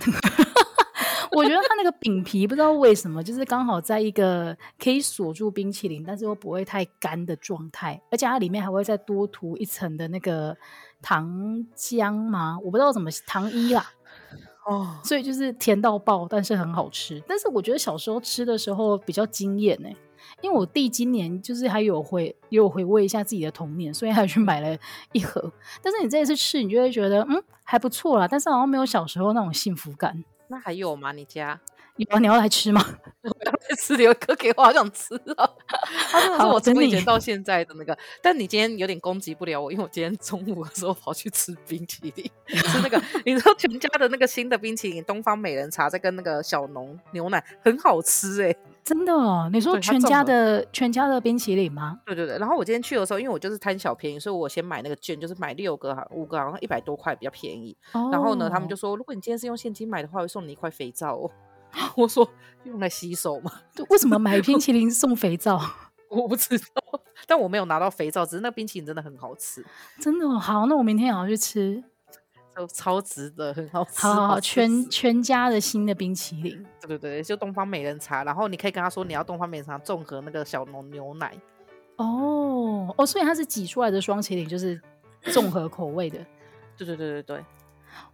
[1.32, 10.54] 我觉得它那个饼皮不知道为什么，就是刚好在一个可以锁住冰淇淋，但是又不会太干的状态，而且它里面还会再多涂一层的那个
[11.00, 12.58] 糖浆吗？
[12.62, 13.90] 我不知道怎么糖衣啦。
[14.66, 17.22] 哦，所以就是甜到爆，但是很好吃。
[17.26, 19.88] 但是我觉得小时候吃的时候比较惊艳呢。
[20.42, 24.76] 因为我弟今年就是还有回有回味一下自己的童年，所以还去买了
[25.12, 25.50] 一盒。
[25.80, 30.22] 但是你这一次吃，你就会觉得嗯还不错啦，但是好像没有小时候那种幸福感。
[30.48, 31.12] 那还有吗？
[31.12, 31.58] 你家
[31.96, 32.18] 有啊？
[32.18, 32.84] 你要来吃吗？
[33.22, 35.48] 我要来吃，留一颗给我，好想吃啊！
[36.10, 37.96] 他真的是我从以前到现在的那个。
[38.20, 48.56] 但你今天有点攻击不了我，因为我今天中午的时候跑去吃冰淇淋，吃那个 你知道全家的那个新的冰淇淋，东方美人茶，在跟那个小农牛奶，很好吃哎、欸。
[48.84, 49.48] 真的哦？
[49.52, 52.00] 你说全家的全家的冰淇淋吗？
[52.04, 52.38] 对对对。
[52.38, 57.76] 然后我今天去的时候，因为我就是贪小便宜，所以我先买那个券，就是买六个哈，五个好像一百多块，比较便宜。
[57.92, 61.30] 哦、然后呢，他们就说，如果你今天是用现金买的话，会送你一块肥皂哦。
[61.96, 62.28] 我说
[62.64, 63.52] 用来洗手吗？
[63.88, 65.60] 为什么买冰淇淋送肥皂？
[66.10, 69.64] 我不知道，但我没有拿到肥皂，只是那冰淇淋真的很好吃。
[70.00, 71.82] 真的好，那我明天也要去吃。
[72.54, 74.02] 都超值的，很好吃。
[74.02, 78.24] 好好好，全全家的新的冰淇淋，对对对，就东方美人茶。
[78.24, 81.32] 然后你可以跟他说，你要东方美人茶综合那个小农牛奶。
[81.96, 84.80] 哦哦，所以它是挤出来的双麒麟，就是
[85.32, 86.18] 综合口味的。
[86.76, 87.44] 对对对对对。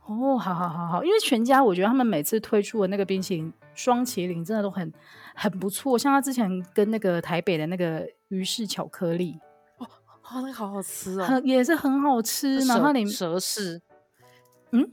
[0.06, 4.92] 哦，好好好好，因为全家我觉得他们每次推出的那个冰淇淋双麒麟真的都很
[5.34, 9.38] 很不错，像他之前跟那个台北的那个鱼氏巧克力，
[9.78, 9.86] 哦，
[10.34, 13.80] 那个好好吃哦，很也是很好吃，然后你蛇氏。
[14.70, 14.90] 嗯，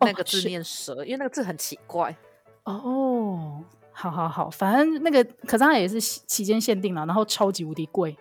[0.00, 2.16] 那个字念蛇，哦、因为那个字很奇怪。
[2.64, 8.16] 哦，好好好，反正那个可是它也是期间限定了，然后超级无敌贵。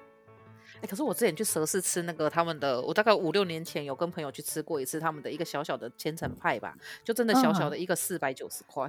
[0.75, 8.85] 哎、欸，可是我之前去蛇市吃那个他们的，我大概五六年前有跟朋友去吃过一次他们的一个小小的千层派吧，就真的小小的一个四百九十块，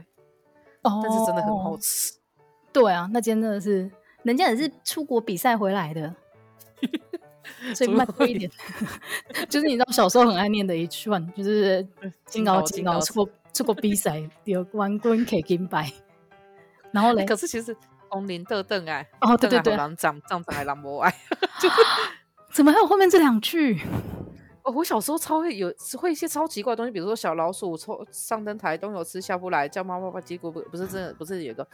[0.82, 2.14] 哦、但是真的很好吃。
[2.72, 3.90] 对啊，那间真的是，
[4.22, 6.14] 人家也是出国比赛回来的。
[7.74, 8.50] 所以慢一点，
[9.48, 11.86] 就是你知道小时候很爱念的一串，就是
[12.26, 15.92] “金高金高”，错出过比赛有冠军可以金牌。
[16.92, 17.76] 然后嘞，可是其实
[18.08, 21.10] 红林特邓哎，哦对对对，长长长还狼博爱，
[21.60, 21.68] 就
[22.52, 23.80] 怎么还有后面这两句？
[24.62, 31.66] 哦，我小时候超会有会一些超奇怪的东西，比如说小老鼠抽上灯台，东有吃下不来，叫妈妈把结果不不是真的，不是有一个。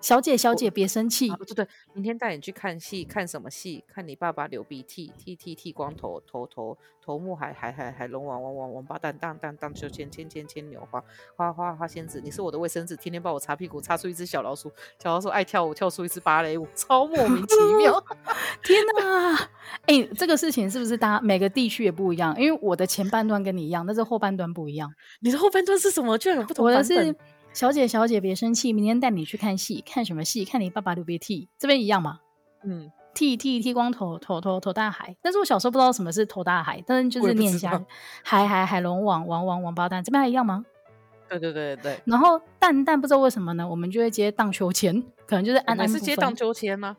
[0.00, 1.28] 小姐，小姐，别生气。
[1.28, 3.82] 对对，明天带你去看戏，看什么戏？
[3.88, 11.02] 看你爸爸流鼻涕，剃剃剃光头，头头头目还还还还龙王王王王八蛋荡荡荡秋千千千牵牛花
[11.34, 14.70] 花花花仙子，你是我的卫生纸，天天帮我擦屁股，擦出一只小老鼠，
[15.02, 18.00] 小老鼠爱跳舞，跳出一支芭蕾舞，超莫名其妙。
[18.62, 19.36] 天哪！
[19.86, 22.34] 哎、欸，这个事情是不是大家每个地区也不一样？
[22.40, 24.92] 因为我的前半段跟你一样，但是后半段不一样。
[25.20, 26.16] 你的后半段是什么？
[26.16, 26.82] 居然有不同版本。
[26.82, 27.16] 我的是。
[27.56, 28.70] 小姐，小姐，别生气。
[28.70, 30.44] 明天带你去看戏，看什么戏？
[30.44, 32.20] 看你爸爸流鼻涕，这边一样吗？
[32.62, 35.16] 嗯，剃剃剃光头，头头头大海。
[35.22, 37.82] 但是我小时候不知道什么是头大海，但是就是念一下
[38.22, 40.66] 海海海龙王王王王八蛋，这边还一样吗？
[41.30, 41.98] 对对对对。
[42.04, 45.88] 然后蛋蛋不知道为什么呢，我们就会接荡秋千，可能就是安安。
[45.88, 46.94] 是接荡秋千吗？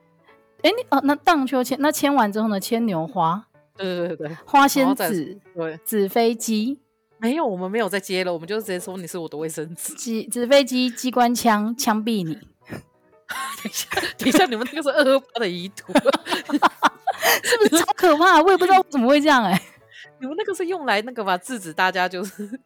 [0.63, 2.59] 哎，你哦，那荡秋千，那牵完之后呢？
[2.59, 3.45] 牵牛花。
[3.75, 4.37] 对对对对。
[4.43, 5.39] 花仙子。
[5.53, 5.79] 对。
[5.85, 6.79] 纸飞机。
[7.19, 9.93] 没有，我们没有再接了，我们就直接说你是我的卫生纸。
[9.95, 12.35] 纸纸飞机机关枪枪毙你。
[13.57, 15.91] 等一下，等一下，你们那个是二二八的遗图，
[17.43, 18.41] 是不是超可怕？
[18.41, 19.61] 我也不知道怎么会这样哎、欸。
[20.19, 22.59] 你们那个是用来那个吧，制止大家就是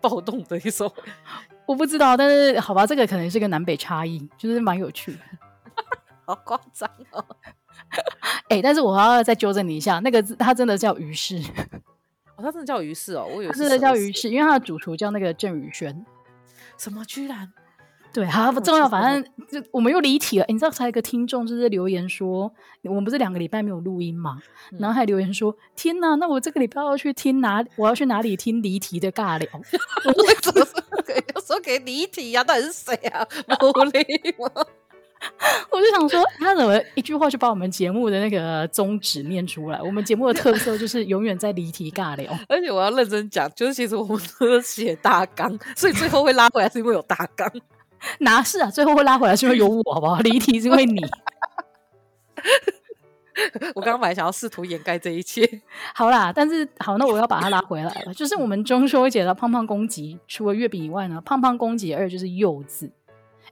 [0.00, 0.92] 暴动的一种。
[1.66, 5.18] 我不知道，但是好吧，这个可能是个南北差异，就是蛮有趣的。
[6.26, 7.24] 好夸张哦！
[8.48, 11.42] 哎、欸，但是我要再纠正你一下，那个字它真的叫于是。
[12.44, 16.04] 哦，他真的叫于是哦，我以为是真的叫于是，因为他的主厨叫那个郑宇轩。
[16.76, 17.02] 什么？
[17.06, 17.50] 居然？
[18.12, 20.44] 对，好不重要，反正就我们又离题了。
[20.44, 22.52] 欸、你知道，才有一个听众就是留言说，
[22.82, 24.38] 我们不是两个礼拜没有录音嘛、
[24.70, 24.78] 嗯？
[24.78, 27.64] 然后还留言说：“天哪，那我这个礼拜要去听哪？
[27.76, 29.48] 我要去哪里听离题的尬聊？
[30.04, 30.64] ”我为什么
[31.44, 32.44] 说给离题呀？
[32.44, 33.24] 到底是谁啊？
[33.58, 34.04] 不理
[34.38, 34.48] 吗？
[35.70, 39.80] 我就想说，他怎么一句话就把我们节目的那个宗旨念出来？
[39.82, 47.50] 我们节目的特色就是永远在离题尬聊， 而且我要认真讲，就是其实我们都写大纲，所以最后会拉回来是因为有大纲。
[48.20, 48.70] 哪是啊？
[48.70, 50.18] 最后会拉回来是因为有我，好不好？
[50.20, 51.00] 离题是因为你。
[53.74, 55.48] 我刚刚本来想要试图掩盖这一切，
[55.94, 58.14] 好啦，但是好，那我要把它拉回来了。
[58.14, 62.92] 就是我们中秋节的胖胖公击，除了月饼以外呢，胖胖公击二就是柚子。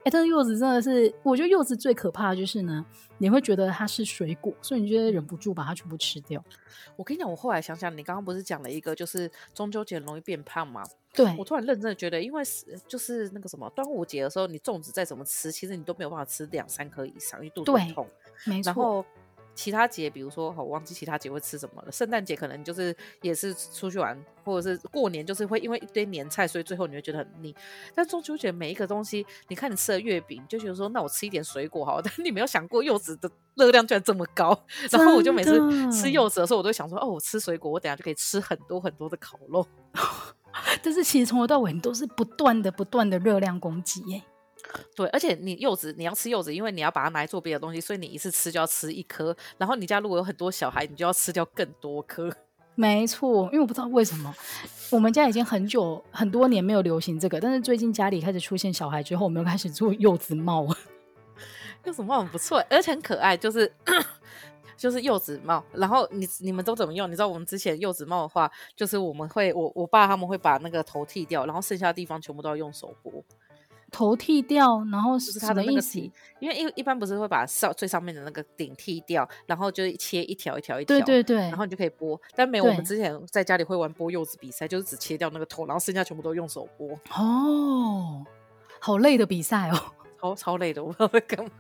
[0.05, 2.85] 哎，但是柚子真的是，我觉得柚子最可怕的就是呢，
[3.19, 6.43] 你会觉得它是水果，所以你就会忍不住把它全部吃掉。
[6.97, 10.83] 我跟你讲，我后来想想，你刚刚不是讲了一个，就是中秋节容易变胖吗？
[11.15, 18.09] 对，我突然认真的觉得，因为是就是那个什么端午节的时候，你粽子再怎么吃，其实你都没有办法吃两三颗以上，因为肚子会痛。
[18.47, 18.69] 没错。
[18.69, 19.05] 然后
[19.55, 21.93] 其他节，比如说，我忘记其他节会吃什么了。
[21.93, 27.55] 圣诞节可能就是也是出去玩，或者是过年，就是会因为一堆年菜，所以最后你会觉得很腻。
[27.95, 32.01] 但中秋节每一个东西，你看你吃了月饼，就觉得说，那我吃一点水果好。
[32.03, 34.59] 但你没有想过柚子的热量居然这么高。
[34.91, 35.61] 然后我就每次
[35.93, 39.67] 吃柚子的时候，我都想说，哦，我吃水果，我等下就可以吃很多很多的烤肉。
[40.83, 44.23] 但是其实从头到尾你都是不断的、不断的热量攻击耶。
[44.95, 49.37] 对，而且你柚子，你要吃柚子，因为你要把它拿来做别的东西，所以你一次吃就要吃一颗。
[49.59, 52.31] 然后你家如果有很多小孩，你就要吃掉更多颗。
[52.75, 54.35] 没错，因为我不知道为什么，
[54.91, 60.67] 我们家已经很久很多年没有流行这个，但是最近家里开始出现小孩之后，我们又开始做柚子帽。
[61.85, 63.71] 柚子帽很不错，而且很可爱，就是
[64.75, 65.63] 就是柚子帽。
[65.73, 67.07] 然后你你们都怎么用？
[67.09, 73.23] 你知道我们之前柚子帽的话，就是我们会我我爸他们会把那个头剃掉，然后剩下的地方全部都要用手剥。
[73.93, 82.19] 头剃掉，然后是它的那个底，因为一一般不是会把上最上面的那个顶剃掉，然后就切一条一条一条，对对对，然后你就可以剥。
[82.35, 86.99] 但没有我们之前在家里会玩剥柚子比赛，就是只切掉那个头，然后剩下全部都用手剥。
[87.15, 88.25] 哦，
[88.81, 89.79] 好累的比赛哦，
[90.19, 91.51] 超超累的，我不知道在干嘛。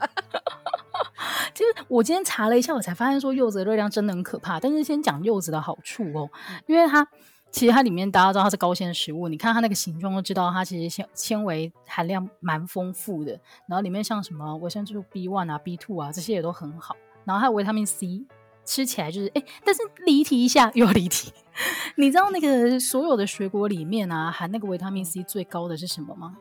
[1.54, 4.58] 其实我今天查了一下，我才发现说柚子的热量真的很可怕。
[4.58, 6.30] 但是先讲柚子的好处哦，
[6.66, 7.06] 因为它。
[7.52, 13.32] 其实它里面大家知道它是高纤的食物，你看它那个形状就知道它其实纤纤维含量蛮丰富的。
[13.68, 16.96] 然后里面像什么维生素 B one 啊、B two 啊这些也都很好。
[17.24, 18.24] 然后还有维他命 C，
[18.64, 21.32] 吃起来就是哎，但是离题一下又要离题。
[21.96, 26.38] 你知道那个所有的水果里面啊，含那个维他命 C 最高的是什么吗？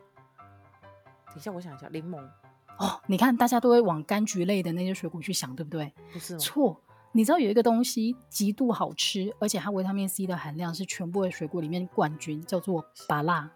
[1.27, 2.17] 等一下，我想一下，柠檬。
[2.77, 5.93] 哦，你看大家都会往柑橘类的那些水果去想，对不对？
[6.13, 6.81] 不是，错。
[7.13, 13.49] 你知道有一个东西极度好吃，而且它维他命 C 的含量是全部的水果里面冠军，叫做芭乐。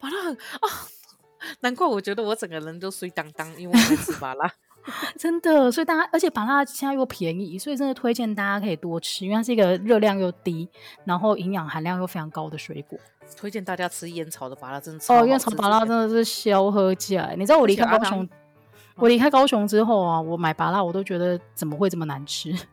[0.00, 0.66] 芭乐啊，
[1.60, 4.50] 难怪我觉得我整个人都水当当，因为我在吃芭乐。
[5.16, 10.68] 真的，所以大家，而且芭乐现在又便宜，所以真的推荐大家可以多吃，因为它是一个热量又低，
[11.04, 12.98] 然后营养含量又非常高的水果。
[13.36, 15.04] 推荐大家吃烟草的芭乐，真的。
[15.14, 17.36] 哦，烟草芭乐真的是消喝起来。
[17.38, 18.28] 你知道我离开高雄，
[18.96, 22.54] 我离开高雄之后啊，我买芭乐我都觉得怎么会这么难吃。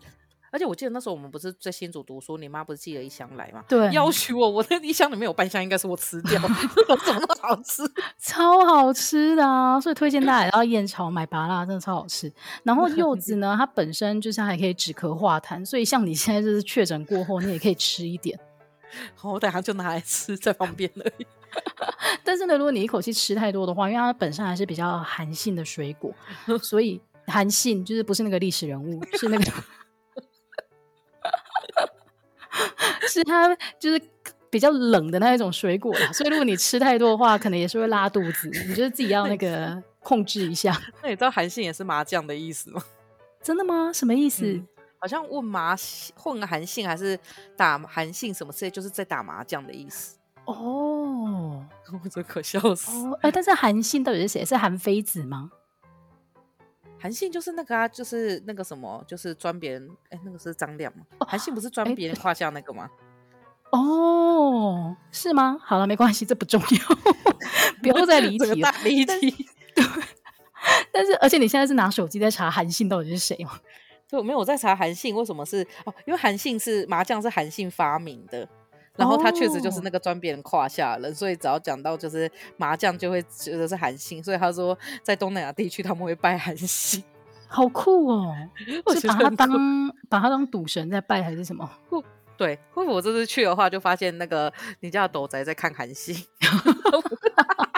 [0.51, 3.63] 而且我记得那时候我们不是在新竹读书，你妈不是寄了一箱来吗？
[3.67, 6.41] 对，要求我，我那一箱里面有半箱应该是我吃掉，
[7.05, 7.83] 怎么那么好吃？
[8.17, 9.79] 超好吃的啊！
[9.79, 12.33] 所以推荐大家也要燕巢买芭乐，真的超好吃。
[12.63, 18.39] 然后柚子呢，它本身就是还可以止咳化痰，所以像你现在就是确诊过后，你也可以吃一点。
[19.15, 21.27] 好，我等下就拿来吃，在旁边而已。
[22.23, 26.13] 但是呢，如果你一口气吃太多的话，因为它本身还是比较寒性的水果，
[26.61, 29.45] 所以寒性就是不是那个历史人物，是那个。
[33.07, 33.99] 是它就是
[34.51, 38.47] 比较冷的那一种水果啦，所以如果你吃太多的话，可能也是会拉肚子。
[38.67, 40.79] 你就是自己要那个控制一下。
[41.01, 42.83] 那你知道韩信也是麻将的意思吗？
[43.41, 43.91] 真的吗？
[43.91, 44.45] 什么意思？
[44.45, 44.67] 嗯、
[44.99, 45.75] 好像问麻
[46.15, 47.17] 混韩信还是
[47.55, 50.17] 打韩信什么之类，就是在打麻将的意思。
[50.45, 51.65] 哦，
[52.03, 52.91] 我真可笑死。
[53.21, 54.45] 哎、但是韩信到底是谁？
[54.45, 55.51] 是韩非子吗？
[57.01, 61.05] 韩信就是那个啊，就是那个什么，就是专别人，哎，那个是张亮吗？
[61.25, 62.89] 韩、哦、信不是专别人胯下那个吗？
[63.71, 65.57] 哦，是吗？
[65.63, 66.95] 好了，没关系，这不重要，
[67.81, 68.71] 不要再离题了。
[68.83, 69.31] 离题。
[69.75, 69.85] 对。
[70.91, 73.57] 但是，而且你现在是拿手机在查韩信到底是谁吗？
[74.09, 78.47] 对，没有我在查韩信为什么是哦，因为韩信是麻将是韩信发明的。
[78.95, 84.21] 然后他确实就是那个专别人胯下的人，所以只要讲到就是麻将，就会觉得是韩信。
[84.21, 87.01] 所以他说在东南亚地区他们会拜韩信，
[87.47, 88.35] 好酷哦！
[88.99, 89.49] 是把他当
[90.09, 91.69] 把他当赌神在拜还是什么？
[92.35, 96.15] 对，或者我这次去的话，就发现那个你家的斗宅在看韩信，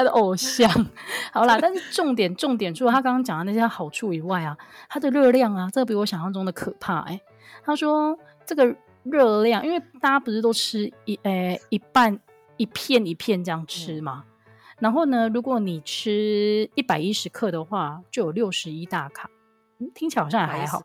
[0.00, 0.68] 他的偶像。
[1.32, 4.56] 好啦，但是重点重点，除了他刚刚讲的那些好处以外啊，
[4.88, 7.20] 它的热量啊，这个比我想象中的可怕哎、欸。
[7.64, 8.76] 他说这个。
[9.02, 12.20] 热量，因为大家不是都吃一呃、欸、一半
[12.58, 14.52] 一片一片这样吃嘛、嗯？
[14.78, 19.30] 然后呢，如果你吃一百一十克的话，就有六十一大卡。
[19.78, 20.82] 嗯，听起来好像也还好。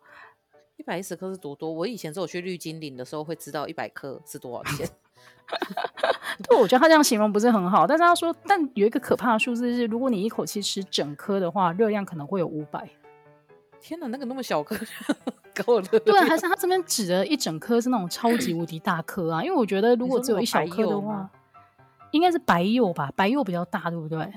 [0.77, 1.69] 一百一十克是多多？
[1.69, 4.87] 我以前只有去绿精灵的时候会知道一百克是多少钱。
[6.49, 7.87] 对，我觉得他这样形容不是很好。
[7.87, 12.89] 但是他说，但有一个可怕的数字是，如果你一口气吃整颗的话，热量可能会有五百。
[13.79, 14.75] 天哪，那个那么小颗。
[16.03, 19.41] 对，还是他这边指的一整颗是那种超级无敌大颗啊？
[19.41, 21.29] 因为我觉得如果只有一小颗的话，
[22.11, 23.09] 应该是白柚吧？
[23.15, 24.29] 白柚比较大，对不对？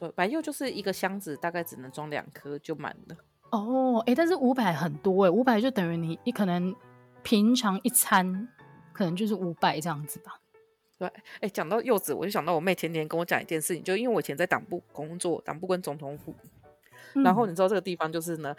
[0.00, 3.16] 对，白柚就是一个箱子，大概只能装两颗就满了。
[3.50, 6.74] 哦，哎，但是五百很多哎，五百就等于你你可能
[7.22, 8.48] 平常一餐
[8.92, 10.40] 可能就是五百这样子吧。
[11.08, 16.34] 对，哎，讲到柚子，我就想到我妹前天跟我讲一件事情，就因为我以前在党部工作，党部跟总统府，
[17.14, 18.54] 嗯，然后你知道这个地方就是呢。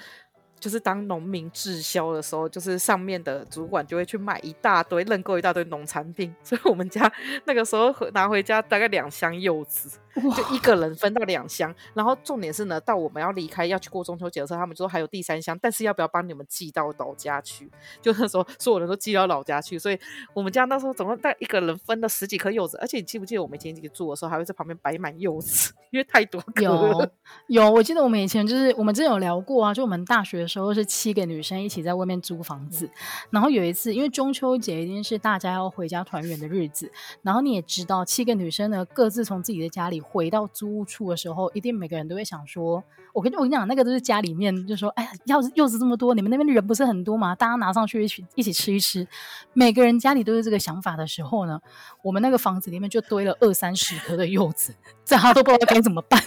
[0.60, 7.12] 就是当农民滞销的时候，就是上面的主管就会去买一大堆、认购一大堆农产品，所以我们家
[7.44, 10.00] 那个时候拿回家大概两箱柚子。
[10.16, 17.72] 就一个人分到两箱，然后重点是呢，到我们要离开要去过中秋节的时候，他们就说还有第三箱，但是要不要帮你们寄到老家去？
[18.00, 20.00] 就那时候所有人都寄到老家去，所以
[20.36, 27.12] 我们家那时候总共带一个人分了十几颗柚子，而且你记不记得我们以前一起住的时候，还会在旁边摆满柚子，因为太多颗了。
[27.48, 32.92] 有有，我记得我们以前就是我们之前有聊过啊，就我们大学的时候是七个女生一起在外面租房子，嗯、
[33.32, 36.92] 然后有一次因为中秋节一定是大家要回家团圆的日子，
[37.24, 40.03] 然后你也知道七个女生呢各自从自己的家里。
[40.04, 47.34] 回到租屋处的时候，一定每个人都会想说：“我跟我跟你讲，那个都是家里面，就说，哎呀，柚子柚子这么多，你们那边的人不是很多吗？
[47.34, 49.08] 大家拿上去一起一起吃一吃。”
[49.54, 51.60] 每个人家里都是这个想法的时候呢，
[52.04, 54.76] 我们那个房子里面就堆了二三十颗的柚子，
[55.08, 56.22] 大家都不知道该怎么办。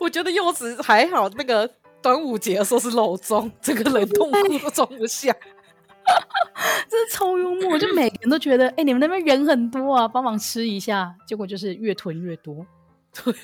[0.00, 1.70] 我觉得柚子还好，那个
[2.00, 5.34] 端午节的时候是肉粽，这个冷冻库都装不下。
[6.88, 12.64] 这是超幽默，就每个人都觉得，哎、欸，你们那边人很多啊，帮忙吃一下，结果就是越囤越多。
[13.24, 13.34] 对，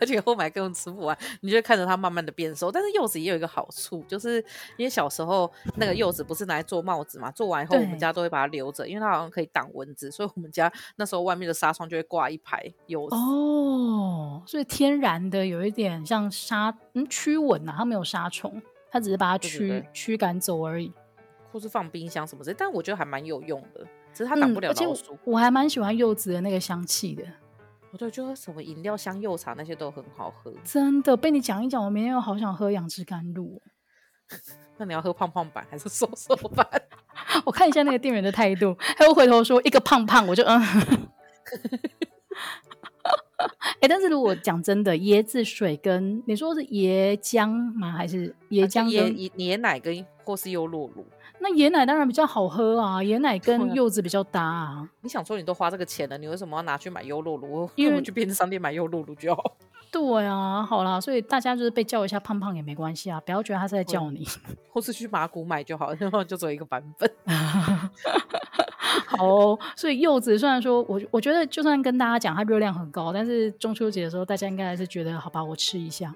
[0.00, 2.72] 而且后买根本吃不完，你就看着它慢慢的变瘦。
[2.72, 4.38] 但是柚子也有一个好处，就是
[4.76, 13.14] 因为小时候那个柚子不是拿来做帽子嘛，做完以后我们家都会把它留着，因为它好像可以挡蚊子，所以我们家那时候外面的纱窗就会挂一排柚子。
[13.14, 20.90] 哦，所以天然的有一点像杀嗯驱蚊啊，它没有杀虫，它只是把它驱驱赶走而已，
[21.52, 25.12] 或是放冰箱什么之类，但我觉得还蛮有用的，只是它挡不了老鼠。
[25.12, 27.22] 嗯、我还蛮喜欢柚子的那个香气的。
[27.92, 30.52] 我对，就什么饮料香柚茶那些都很好喝。
[30.64, 33.60] 真的被你讲一讲，我明天又好想喝杨枝甘露。
[34.78, 36.66] 那你要喝胖胖版还是瘦瘦版？
[37.44, 40.62] 我看一下那个店员的态度，他又回头说一个胖胖，我就嗯。
[43.80, 47.90] 哎，但是如果讲真的，椰子水跟你说是椰浆吗？
[47.92, 51.06] 还是椰浆椰椰椰奶跟或是优酪乳？
[51.42, 54.88] 那椰奶当然比较好喝啊，椰奶跟 柚子比较搭啊。
[55.00, 57.68] 你想说你都花这个钱了，你为什么要拿去买优酪乳？
[57.76, 59.56] 因为 去便利商店买优酪乳就好。
[59.90, 64.24] 对啊，好啦，所以大家就是被叫一下胖胖也没关系啊，不要觉得他是在叫你，
[64.70, 67.10] 或是去麻古买就好，然后就做一个版本。
[69.06, 76.14] 好哦，所以柚子虽然说我我觉得就算跟大家讲它热量很高，但是中秋节的时候大家应该还是觉得好吧，我吃一下。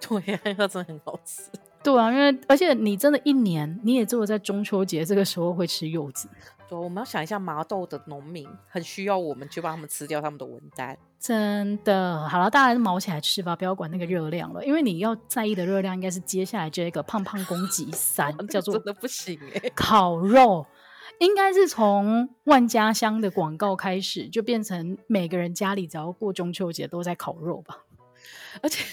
[0.00, 1.50] 对啊，它真的很好吃。
[1.82, 6.28] 对啊，因为而且你真的一年你也只有在中秋节这个时候会吃柚子。
[6.68, 10.94] 对，我们要想一下麻豆的农民很需要我们去帮他们吃掉他们的文旦。
[11.18, 20.66] 真的，好了，大家还是毛起来吃吧，不要管那个热量了，因为你要在意的热量应该是接下来这个胖胖攻击 三，叫做真的不行哎， 烤肉，
[21.18, 27.84] 应该是从万家香的广告开始就变成每个人家里只要过中秋节都在烤肉吧，
[28.62, 28.84] 而且。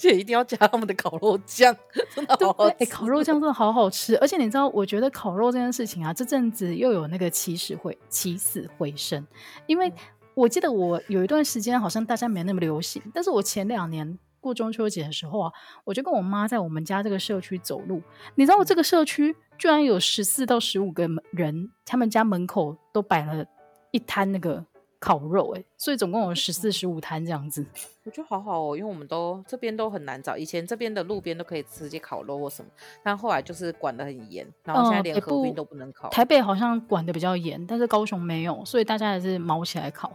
[0.00, 1.76] 而且一定要加他们的烤肉酱，
[2.16, 2.76] 真的好好吃。
[2.78, 9.26] 欸、烤肉酱真的好好吃，而且你知道，我觉得烤肉这件事情啊，这阵子又有那个起死回起死回生。
[9.66, 9.92] 因为
[10.32, 15.52] 我记得我有一段时间好像大家没那么流行，但是我前两年过中秋节的时候啊，
[15.84, 18.00] 我就跟我妈在我们家这个社区走路，
[18.36, 23.44] 你知道我这个社区居然有十四到十五个人，他们家门口都摆了
[23.90, 24.64] 一摊那个。
[25.00, 27.64] 烤肉哎、欸，所以总共有十四十五摊这样子，
[28.04, 32.70] 我觉得好好哦，因为我们都这边都很难找，以前这边的路边都可以直接烤肉或什么，
[33.02, 36.10] 但后来就是管得很严，然后现在连河边都不能烤。
[36.10, 40.12] 台北好像管得比较严，但是高雄没有，所以大家还是毛起来烤。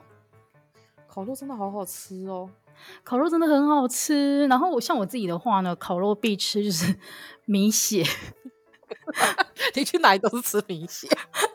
[1.07, 2.47] 烤肉真的好好吃哦，
[3.03, 4.45] 烤肉真的很好吃。
[4.47, 6.95] 然后我像我自己的话呢，烤肉必吃就是
[7.45, 8.03] 米血，
[9.73, 11.07] 你去哪里都是吃米血，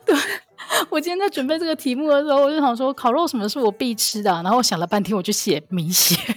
[0.89, 6.15] 我今天在准备这个题目的时候，我就想说烤肉什么是我必吃的，啊，然后我想了半天，我就写米血。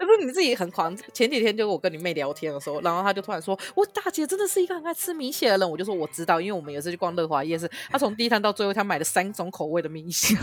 [0.00, 0.96] 不是你自己很狂。
[1.12, 10.34] 前几天就我跟你妹聊天的时候，然后她就突然说：“我大姐真的是一个很爱吃米血的人。”我就说：“我知道，因为我们也是去逛乐华夜市，她从第一摊到最后，她买了三种口味的米血，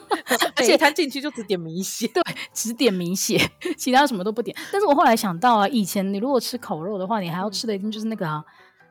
[0.56, 2.22] 而且她进去就只点米血，对，
[2.54, 3.38] 只点米血，
[3.76, 4.56] 其他什么都不点。
[4.72, 8.42] 但是我后来想到啊，以前你如果吃烤肉的话，你还要吃的一定就是那个啊，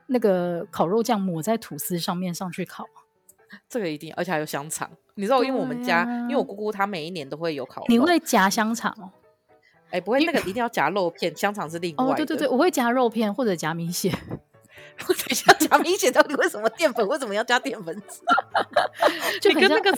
[0.05, 2.85] 那个烤肉酱抹在吐司上面上去烤。”
[3.69, 4.89] 这个一定，而且还有香肠。
[5.15, 7.85] 你知道，因为我们家，啊、因为我姑姑她每一年都会有烤肉。
[7.89, 9.11] 你会夹香肠哦？
[9.91, 12.11] 哎，不会，那个一定要夹肉片，香肠是另外的。
[12.11, 14.09] 哦，对对对，我会夹肉片或者夹米血。
[14.97, 18.21] 等一下，夹米血到底为什么淀粉为什么要加淀粉质？
[19.41, 19.91] 就跟那个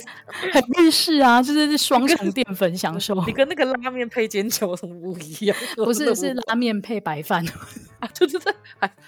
[0.52, 3.14] 很日式啊，就是双重淀粉享受。
[3.26, 5.58] 你跟那个拉面配煎饺有什么不一样？
[5.76, 7.46] 不是，是拉面配白饭
[8.00, 8.54] 啊，对对对，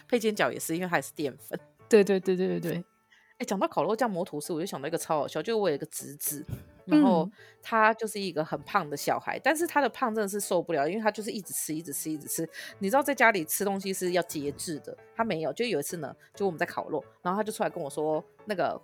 [0.08, 1.58] 配煎饺也是，因为还是淀粉。
[1.88, 2.84] 对对对对对对。
[3.38, 6.46] 哎，讲到烤肉酱抹吐司，我就想到一个超好笑，就是我有一个侄子，
[6.86, 7.30] 然后
[7.62, 12.50] 他就是一个很胖的小孩，嗯、但是他的胖真的是受不了，因为他就是一直吃，一直吃，一直吃。
[12.80, 15.52] 你知道在家里吃东西是要节制的，他没有。
[15.52, 18.80] 就有一次呢，就我们在烤肉，然后他就出来跟我说，那个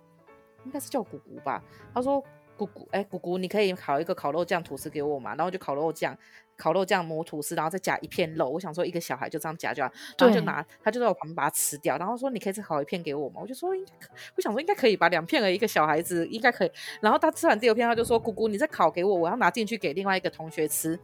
[0.64, 1.62] 应该是叫姑姑吧，
[1.94, 2.22] 他说。
[2.56, 5.34] 姑姑，哎，姑姑，你可以烤一个烤肉酱吐司给我吗？
[5.34, 6.16] 然后就烤肉酱，
[6.56, 8.48] 烤肉酱抹吐司，然后再夹一片肉。
[8.48, 11.96] 我想说，一个小孩就这样夹就好，然后就拿，他就在我旁边把它吃掉。
[11.98, 13.40] 然后说，你可以再烤一片给我吗？
[13.42, 16.70] 我就说，应该，我想说应该可以吧，两片的一个小孩子应该可以。
[17.00, 20.98] 然后他吃完第二片，他就说，姑姑，你再烤给我，我要拿进去给另外一个同学吃。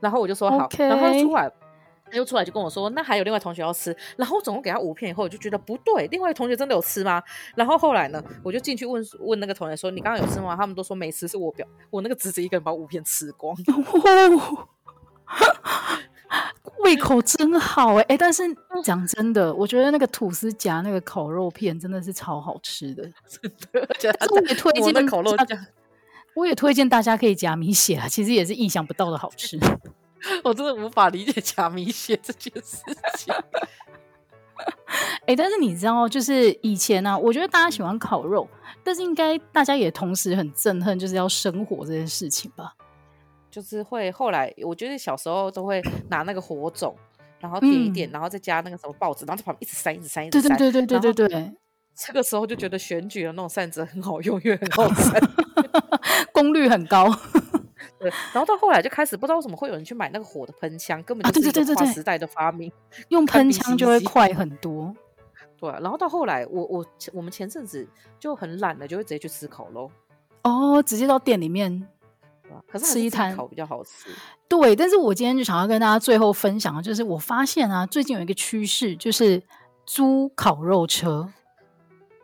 [0.00, 1.50] 然后我就说好.然后他出来。
[2.12, 7.22] 他又出来就跟我说，那还有另外同学要吃，然后我总共给他五片以后，我就觉得不对，另外同学真的有吃吗？
[7.56, 10.54] 然后后来呢，我就进去问问那个同学说，你刚刚有吃吗？
[10.54, 14.68] 他们都说没吃，是我表我那个侄子一个人把五片吃光，哦、
[16.84, 18.42] 胃口真好哎、欸欸、但是
[18.84, 23.88] 讲真的，我觉得那个吐司夹那个烤肉片真的是超好吃的， 真的，
[24.30, 25.66] 我也推荐烤肉酱，
[26.34, 29.58] 我也推荐大家可以夹米血啊，其实也是意想不到的好吃。
[30.44, 32.78] 我真的无法理解假米血这件事
[33.18, 33.34] 情。
[35.22, 38.46] 哎、欸，但是你知道，就是以前呢、啊，我觉得大家喜欢烤肉，
[38.84, 42.74] 但是应该大家也同时很憎恨，就是要生火这件事情吧？
[43.50, 46.96] 就是会后来，我觉得小时候都会拿那个火种，
[47.40, 50.56] 然后点一点，嗯、然后再加那个什么报纸，然后在旁边一直扇，一直扇，一直扇。
[50.56, 51.52] 对对对对对对对。
[51.94, 55.20] 这个时候就觉得选举的那种扇子很好用，因为很好扇，
[56.32, 57.06] 功率很高。
[58.02, 62.68] 对，然后到后来就开始不知道为什么会有人去买那个火的喷枪，根本就是一个跨时代的发明。
[62.68, 64.92] 啊、对对对对对，用 喷枪就会快很多。
[65.56, 67.86] 对，然后到后来，我我我们前阵子
[68.18, 69.88] 就很懒了，就会直接去吃烤肉。
[70.42, 71.86] 哦，直接到店里面，
[72.66, 74.10] 可是吃一餐烤比较好吃。
[74.48, 79.40] 对，但是我今天就想要跟大家最后分享的就是，我发现啊，最近有一个趋势，就是
[79.86, 81.32] 租烤肉车。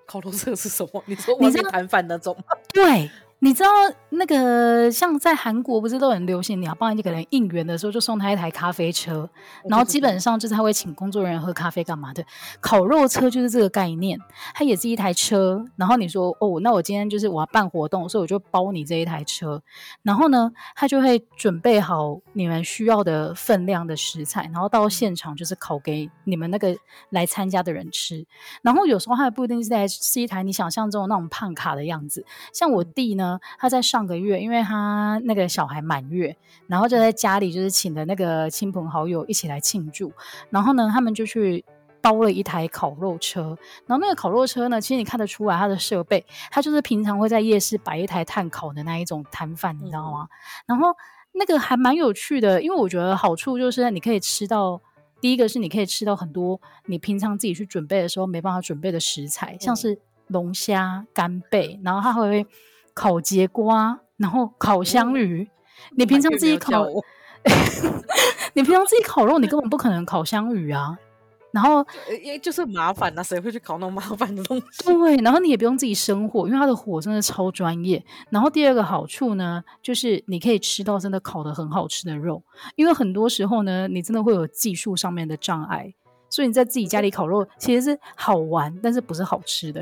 [0.05, 1.01] 烤肉车是什么？
[1.07, 2.45] 你说外面摊贩那种吗？
[2.74, 3.09] 对。
[3.41, 3.70] 你知道
[4.09, 9.30] 那个像在韩国不是都很流行，你要帮一个人应援的时候，就送他一台咖啡车，
[9.68, 12.24] 然后基本上就是他会请工作人员喝咖啡干嘛的。
[12.61, 14.18] 烤肉车就是这个概念，
[14.57, 15.64] 它也是一台车。
[15.76, 19.62] 然后你说哦，那我今天就是我要办活动，所以我就包你这一台车。
[20.03, 26.76] 然后呢，他就会准备好你们需要的分量的食材，然后到现场就是烤给你们那个
[27.11, 28.26] 来参加的人吃。
[28.62, 33.28] 然后有时候他也不一定是在是一台你想象中的那种胖卡的样子，像我弟呢。
[33.59, 36.37] 他在上个月，因为他那个小孩满月，
[36.68, 40.12] 然后就在家里就是请的那个亲朋好友一起来庆祝，
[40.51, 41.64] 然后呢，他们就去
[42.01, 50.29] 包了一台烤肉车，然后那个烤肉车呢，其实你看得出来它的设备，它就是平常会在夜市摆一台炭烤的那一种摊贩，你知道吗？
[50.31, 50.31] 嗯、
[50.68, 50.95] 然后
[51.33, 54.81] 那个还蛮有趣的，因为我觉得好处就是你可以吃到，
[55.20, 59.99] 第一个是你可以吃到很多你平常自己去准备的时候没办法准备的食材，像是
[60.29, 62.47] 龙虾、干贝，然后它会。
[62.99, 65.42] 烤节瓜，然后烤香鱼。
[65.42, 66.84] 嗯、你平常自己烤，
[68.55, 70.99] 你平常自己烤肉，你根本不可能烤香鱼啊。
[71.51, 71.86] 然后，
[72.22, 74.66] 因为就是麻烦啊，谁会去烤那种麻烦的东西？
[74.84, 78.05] 对，然后你也不用自己生火，因为它的火真的超专业。
[78.30, 82.42] 然后第二个好处呢，就是你可以吃到真的烤的很好吃的肉。
[82.76, 85.94] 因为很多时候呢，你真的会有技术上面的障碍，
[86.28, 89.80] 所以你在自己家里烤肉其实是好玩，但是不是好吃的。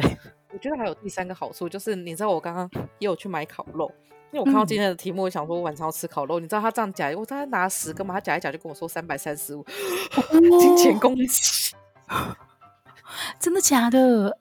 [0.56, 2.66] 我觉得还有第三个好处，就是你知道我刚刚
[2.98, 3.92] 也有去买烤肉，
[4.32, 6.40] 因为我看到今天的题目，我想说我晚上要吃烤肉。
[6.40, 9.62] 嗯、你知道他这样夹，我他拿十个嘛，他夹一夹就跟我说三百三十五，
[10.58, 11.74] 金钱攻击，
[13.38, 14.38] 真的假的？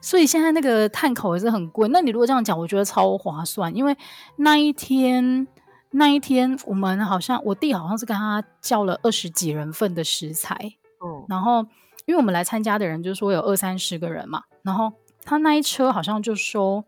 [0.00, 1.86] 所以现在那个碳烤也是很贵。
[1.92, 3.96] 那你如果这样讲，我觉得超划算，因为
[4.34, 5.46] 那一天
[5.92, 10.56] 那一天我们好像我弟好像是跟他叫了二十几人份的食材，
[11.04, 11.64] 嗯，然后。
[12.06, 14.92] 因为我们来参加的人就是说有二三十个人嘛，然后
[15.24, 16.82] 他那一车好像就收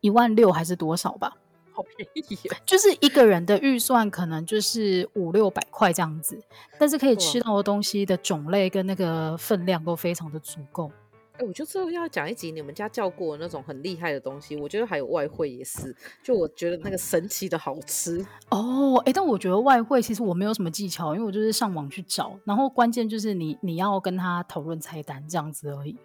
[0.00, 1.32] 一万六还是多少吧，
[1.72, 6.40] 好便宜，就是一个人的预算可能就是五六百块这样子，
[6.78, 10.90] 但是可以吃到的东西的种类跟那个分量都非常的足够。
[11.34, 18.98] 哎、欸，我就之后要讲一集你们家叫过那种很厉害的东西，我觉得还有外汇也是，就我觉得那个神奇的好吃哦。
[18.98, 25.96] 哎、欸，但我觉得外汇其实我没有什么技巧，因为我就是上网去找，然后关键就是你你要跟他讨论菜单这样子而已。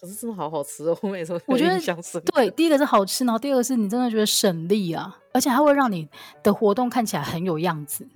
[0.00, 1.78] 可是真的好好吃哦，我每次我觉得
[2.32, 6.08] 对，第一个是好吃，然后第二个是你真的觉得省力啊，而且它会让你
[6.42, 8.08] 的活动看起来很有样子。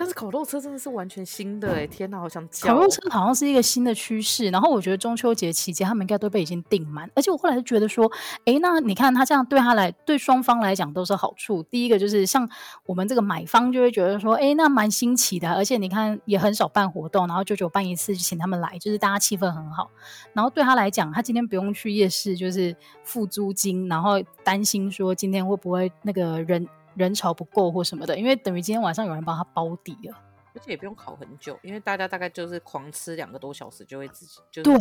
[0.00, 1.86] 但是烤肉车真的是完全新的哎！
[1.86, 2.68] 天哪，好想叫！
[2.68, 8.10] 烤肉车好像是一个新的趋势，然后我觉得中秋节期间他们应该都被已经订满，而且我后来就觉得说，
[8.46, 11.62] 哎，那你看他这样对他来，对双方来讲都是好处。
[11.64, 12.48] 第一个就是像
[12.86, 19.90] 我们这个买方就会觉得说，哎，那蛮新奇的，而且你看也很少办活动，然后久久办一次就请他们来，就是大家气氛很好。
[20.32, 22.74] 然后对他来讲，他今天不用去夜市，就是
[23.04, 26.66] 付租金，然后担心说今天会不会那个人。
[26.94, 30.16] 人潮不够或什么的，因为等于今天晚上有人帮他包底了，
[30.54, 34.76] 而且也不用烤很久，因为大家大概就是狂吃两个多小时就会自己就对，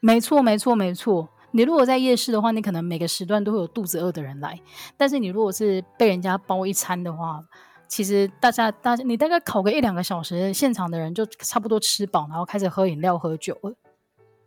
[0.00, 1.28] 没错没错没错。
[1.52, 4.58] 你如果在夜市的话，你可能每个时段都会有肚子饿的人来，
[4.96, 7.44] 但是你如果是被人家包一餐的话，
[7.88, 13.74] 其实大家大家你大概烤个一两个小时，现场的人就差不多吃饱，然后开始喝饮料喝酒了。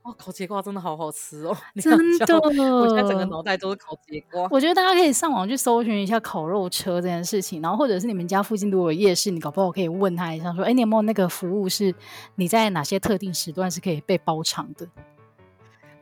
[0.04, 1.56] 哦，烤节瓜真的好好吃哦！
[1.82, 4.46] 真的，我现在整个脑袋都是烤节瓜。
[4.52, 11.96] 我觉得大家可以上网去搜寻一下烤肉车这件事情，然后或者是你们家附近如果有夜市，你搞不好可以问他一下，说：“哎，你有没有那个服务是
[12.36, 14.86] 你在哪些特定时段是可以被包场的？”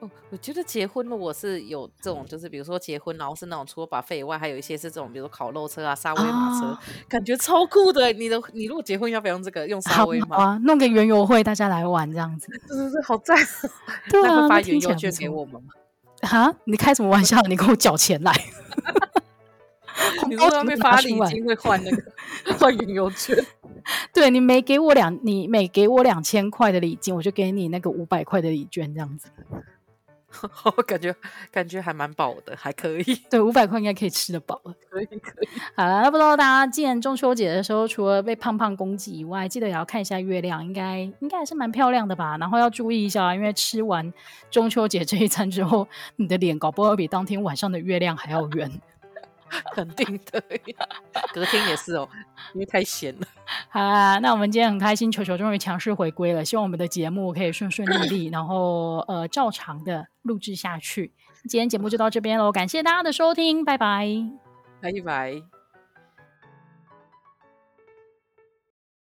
[0.01, 8.11] 哦，我觉得结婚了，我是有这种，就是比如说结婚，然后是那种除了 buffet 以外，还有一些是这种，比如说烤肉车啊、沙威玛车，啊、感觉超酷的。
[8.13, 9.67] 你的，你如果结婚要不要用这个？
[9.67, 13.37] 用沙威玛啊，弄个园游会，大家来玩这样子，是是是，好赞。
[14.09, 15.69] 对啊，会发园游券给我们吗？
[16.21, 17.39] 哈，你开什么玩笑？
[17.43, 18.33] 你给我缴钱来。
[20.27, 22.03] 你说要被发礼金会换那个
[22.57, 23.37] 换园游券？
[24.13, 29.29] 对，你每给我两，你每给我两千块的礼金，我就给你那个五百块的礼券，这样子。
[30.63, 31.15] 我 感觉
[31.51, 33.03] 感觉还蛮饱的，还可以。
[33.29, 34.73] 对，五百块应该可以吃得饱了。
[34.89, 35.47] 可以可以。
[35.75, 42.37] 好了，那不知道大家，既然中秋节的时候，除了被胖胖攻击以外，记得也要看一下月亮，应该应该还是蛮漂亮的吧。
[42.37, 44.13] 然后要注意一下，因为吃完
[44.49, 48.71] 中秋节这一餐之后，你的脸搞不好比当天晚上的月亮还要圆。
[49.73, 50.43] 肯定的，
[51.33, 52.07] 隔天也是哦，
[52.53, 53.27] 因为太闲了。
[53.69, 61.13] 好啊，那我们今天很开心，球球终于强势回归了，希望我们的节目可以顺顺利利，然后呃照常的录制下去。
[61.47, 64.07] 今天节目就到这边喽，感谢大家的收听，拜拜，
[64.81, 65.60] 拜拜。